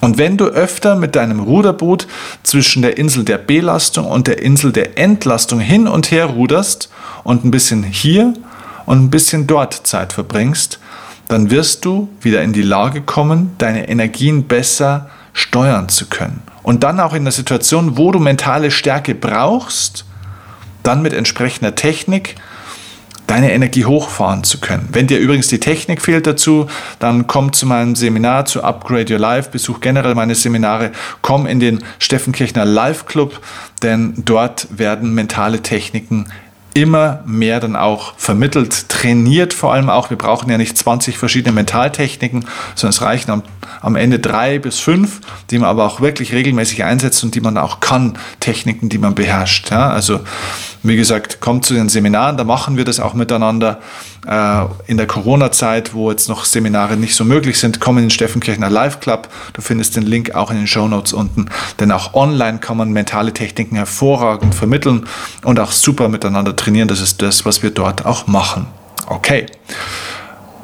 Und 0.00 0.18
wenn 0.18 0.36
du 0.36 0.46
öfter 0.46 0.94
mit 0.94 1.16
deinem 1.16 1.40
Ruderboot 1.40 2.06
zwischen 2.44 2.82
der 2.82 2.98
Insel 2.98 3.24
der 3.24 3.38
Belastung 3.38 4.06
und 4.06 4.28
der 4.28 4.40
Insel 4.42 4.72
der 4.72 4.96
Entlastung 4.96 5.58
hin 5.58 5.88
und 5.88 6.10
her 6.10 6.26
ruderst 6.26 6.88
und 7.24 7.44
ein 7.44 7.50
bisschen 7.50 7.82
hier 7.82 8.34
und 8.86 9.02
ein 9.02 9.10
bisschen 9.10 9.46
dort 9.46 9.74
Zeit 9.86 10.12
verbringst, 10.12 10.78
dann 11.26 11.50
wirst 11.50 11.84
du 11.84 12.08
wieder 12.20 12.42
in 12.42 12.52
die 12.52 12.62
Lage 12.62 13.02
kommen, 13.02 13.54
deine 13.58 13.88
Energien 13.88 14.44
besser 14.44 15.10
steuern 15.32 15.88
zu 15.88 16.06
können. 16.06 16.42
Und 16.62 16.84
dann 16.84 17.00
auch 17.00 17.14
in 17.14 17.24
der 17.24 17.32
Situation, 17.32 17.96
wo 17.96 18.12
du 18.12 18.18
mentale 18.18 18.70
Stärke 18.70 19.14
brauchst, 19.14 20.04
dann 20.88 21.02
mit 21.02 21.12
entsprechender 21.12 21.74
Technik 21.74 22.36
deine 23.26 23.52
Energie 23.52 23.84
hochfahren 23.84 24.42
zu 24.42 24.58
können. 24.58 24.88
Wenn 24.90 25.06
dir 25.06 25.18
übrigens 25.18 25.48
die 25.48 25.60
Technik 25.60 26.00
fehlt 26.00 26.26
dazu, 26.26 26.66
dann 26.98 27.26
komm 27.26 27.52
zu 27.52 27.66
meinem 27.66 27.94
Seminar 27.94 28.46
zu 28.46 28.64
Upgrade 28.64 29.12
Your 29.12 29.20
Life, 29.20 29.50
besuch 29.50 29.80
generell 29.80 30.14
meine 30.14 30.34
Seminare, 30.34 30.92
komm 31.20 31.46
in 31.46 31.60
den 31.60 31.84
Steffen 31.98 32.32
Kirchner 32.32 32.64
Live 32.64 33.04
Club, 33.04 33.38
denn 33.82 34.14
dort 34.16 34.66
werden 34.70 35.12
mentale 35.12 35.60
Techniken 35.60 36.32
immer 36.74 37.22
mehr 37.26 37.60
dann 37.60 37.76
auch 37.76 38.14
vermittelt, 38.16 38.88
trainiert 38.88 39.52
vor 39.52 39.72
allem 39.72 39.90
auch. 39.90 40.10
Wir 40.10 40.16
brauchen 40.16 40.50
ja 40.50 40.58
nicht 40.58 40.78
20 40.78 41.18
verschiedene 41.18 41.52
Mentaltechniken, 41.52 42.44
sondern 42.74 42.90
es 42.90 43.02
reichen 43.02 43.30
am, 43.30 43.42
am 43.80 43.96
Ende 43.96 44.20
drei 44.20 44.58
bis 44.58 44.78
fünf, 44.78 45.20
die 45.50 45.58
man 45.58 45.68
aber 45.68 45.84
auch 45.84 46.00
wirklich 46.00 46.32
regelmäßig 46.32 46.84
einsetzt 46.84 47.22
und 47.24 47.34
die 47.34 47.40
man 47.40 47.58
auch 47.58 47.80
kann, 47.80 48.16
Techniken, 48.40 48.88
die 48.88 48.98
man 48.98 49.14
beherrscht. 49.14 49.70
Ja, 49.70 49.90
also 49.90 50.20
wie 50.82 50.96
gesagt, 50.96 51.40
kommt 51.40 51.64
zu 51.64 51.74
den 51.74 51.88
Seminaren, 51.88 52.36
da 52.36 52.44
machen 52.44 52.76
wir 52.76 52.84
das 52.84 53.00
auch 53.00 53.14
miteinander. 53.14 53.80
Äh, 54.26 54.64
in 54.86 54.96
der 54.96 55.06
Corona-Zeit, 55.06 55.94
wo 55.94 56.10
jetzt 56.10 56.28
noch 56.28 56.44
Seminare 56.44 56.96
nicht 56.96 57.14
so 57.14 57.24
möglich 57.24 57.58
sind, 57.58 57.80
komm 57.80 57.98
in 57.98 58.04
den 58.04 58.10
Steffenkirchner 58.10 58.70
Live 58.70 59.00
Club. 59.00 59.28
Du 59.52 59.62
findest 59.62 59.96
den 59.96 60.04
Link 60.04 60.34
auch 60.34 60.50
in 60.50 60.56
den 60.56 60.66
Show 60.66 60.86
Notes 60.88 61.12
unten. 61.12 61.46
Denn 61.80 61.90
auch 61.92 62.14
online 62.14 62.58
kann 62.58 62.76
man 62.76 62.90
mentale 62.92 63.32
Techniken 63.32 63.76
hervorragend 63.76 64.54
vermitteln 64.54 65.06
und 65.44 65.58
auch 65.60 65.72
super 65.72 66.08
miteinander 66.08 66.54
trainieren. 66.54 66.88
Das 66.88 67.00
ist 67.00 67.22
das, 67.22 67.44
was 67.44 67.62
wir 67.62 67.70
dort 67.70 68.06
auch 68.06 68.26
machen. 68.26 68.66
Okay. 69.06 69.46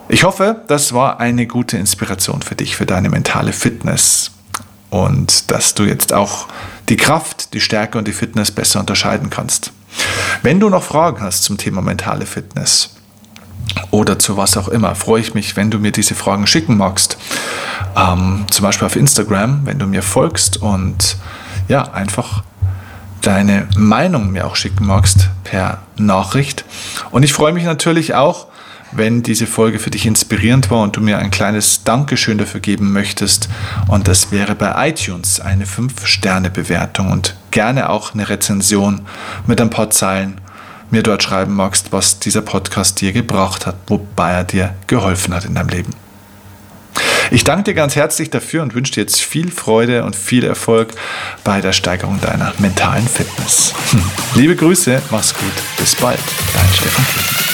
Ich 0.08 0.22
hoffe, 0.22 0.62
das 0.66 0.92
war 0.92 1.18
eine 1.18 1.46
gute 1.46 1.78
Inspiration 1.78 2.42
für 2.42 2.54
dich, 2.54 2.76
für 2.76 2.86
deine 2.86 3.08
mentale 3.08 3.52
Fitness 3.52 4.30
und 4.90 5.50
dass 5.50 5.74
du 5.74 5.84
jetzt 5.84 6.12
auch 6.12 6.46
die 6.88 6.96
Kraft, 6.96 7.52
die 7.52 7.60
Stärke 7.60 7.98
und 7.98 8.06
die 8.06 8.12
Fitness 8.12 8.52
besser 8.52 8.78
unterscheiden 8.78 9.28
kannst. 9.28 9.72
Wenn 10.42 10.60
du 10.60 10.68
noch 10.68 10.82
Fragen 10.82 11.22
hast 11.22 11.44
zum 11.44 11.58
Thema 11.58 11.82
mentale 11.82 12.26
Fitness 12.26 12.94
oder 13.90 14.18
zu 14.18 14.36
was 14.36 14.56
auch 14.56 14.68
immer, 14.68 14.94
freue 14.94 15.20
ich 15.20 15.34
mich, 15.34 15.56
wenn 15.56 15.70
du 15.70 15.78
mir 15.78 15.92
diese 15.92 16.14
Fragen 16.14 16.46
schicken 16.46 16.76
magst. 16.76 17.16
Ähm, 17.96 18.44
zum 18.50 18.62
Beispiel 18.64 18.86
auf 18.86 18.96
Instagram, 18.96 19.62
wenn 19.64 19.78
du 19.78 19.86
mir 19.86 20.02
folgst 20.02 20.60
und 20.60 21.16
ja, 21.68 21.92
einfach 21.92 22.42
deine 23.22 23.68
Meinung 23.76 24.32
mir 24.32 24.46
auch 24.46 24.56
schicken 24.56 24.86
magst 24.86 25.30
per 25.44 25.78
Nachricht. 25.96 26.64
Und 27.10 27.22
ich 27.22 27.32
freue 27.32 27.52
mich 27.52 27.64
natürlich 27.64 28.14
auch, 28.14 28.48
wenn 28.96 29.22
diese 29.22 29.46
Folge 29.46 29.78
für 29.78 29.90
dich 29.90 30.06
inspirierend 30.06 30.70
war 30.70 30.82
und 30.82 30.96
du 30.96 31.00
mir 31.00 31.18
ein 31.18 31.30
kleines 31.30 31.84
Dankeschön 31.84 32.38
dafür 32.38 32.60
geben 32.60 32.92
möchtest. 32.92 33.48
Und 33.88 34.08
das 34.08 34.32
wäre 34.32 34.54
bei 34.54 34.88
iTunes 34.88 35.40
eine 35.40 35.64
5-Sterne-Bewertung 35.64 37.10
und 37.10 37.36
gerne 37.50 37.90
auch 37.90 38.14
eine 38.14 38.28
Rezension 38.28 39.02
mit 39.46 39.60
ein 39.60 39.70
paar 39.70 39.90
Zeilen 39.90 40.40
mir 40.90 41.02
dort 41.02 41.22
schreiben 41.22 41.54
magst, 41.54 41.92
was 41.92 42.20
dieser 42.20 42.42
Podcast 42.42 43.00
dir 43.00 43.12
gebracht 43.12 43.66
hat, 43.66 43.76
wobei 43.88 44.32
er 44.32 44.44
dir 44.44 44.74
geholfen 44.86 45.34
hat 45.34 45.44
in 45.44 45.54
deinem 45.54 45.68
Leben. 45.68 45.92
Ich 47.30 47.42
danke 47.42 47.64
dir 47.64 47.74
ganz 47.74 47.96
herzlich 47.96 48.30
dafür 48.30 48.62
und 48.62 48.74
wünsche 48.74 48.92
dir 48.92 49.00
jetzt 49.00 49.20
viel 49.20 49.50
Freude 49.50 50.04
und 50.04 50.14
viel 50.14 50.44
Erfolg 50.44 50.92
bei 51.42 51.60
der 51.60 51.72
Steigerung 51.72 52.20
deiner 52.20 52.52
mentalen 52.58 53.08
Fitness. 53.08 53.74
Hm. 53.90 54.02
Liebe 54.34 54.56
Grüße, 54.56 55.02
mach's 55.10 55.34
gut, 55.34 55.52
bis 55.78 55.96
bald, 55.96 56.20
dein 56.54 56.74
Stefan. 56.74 57.53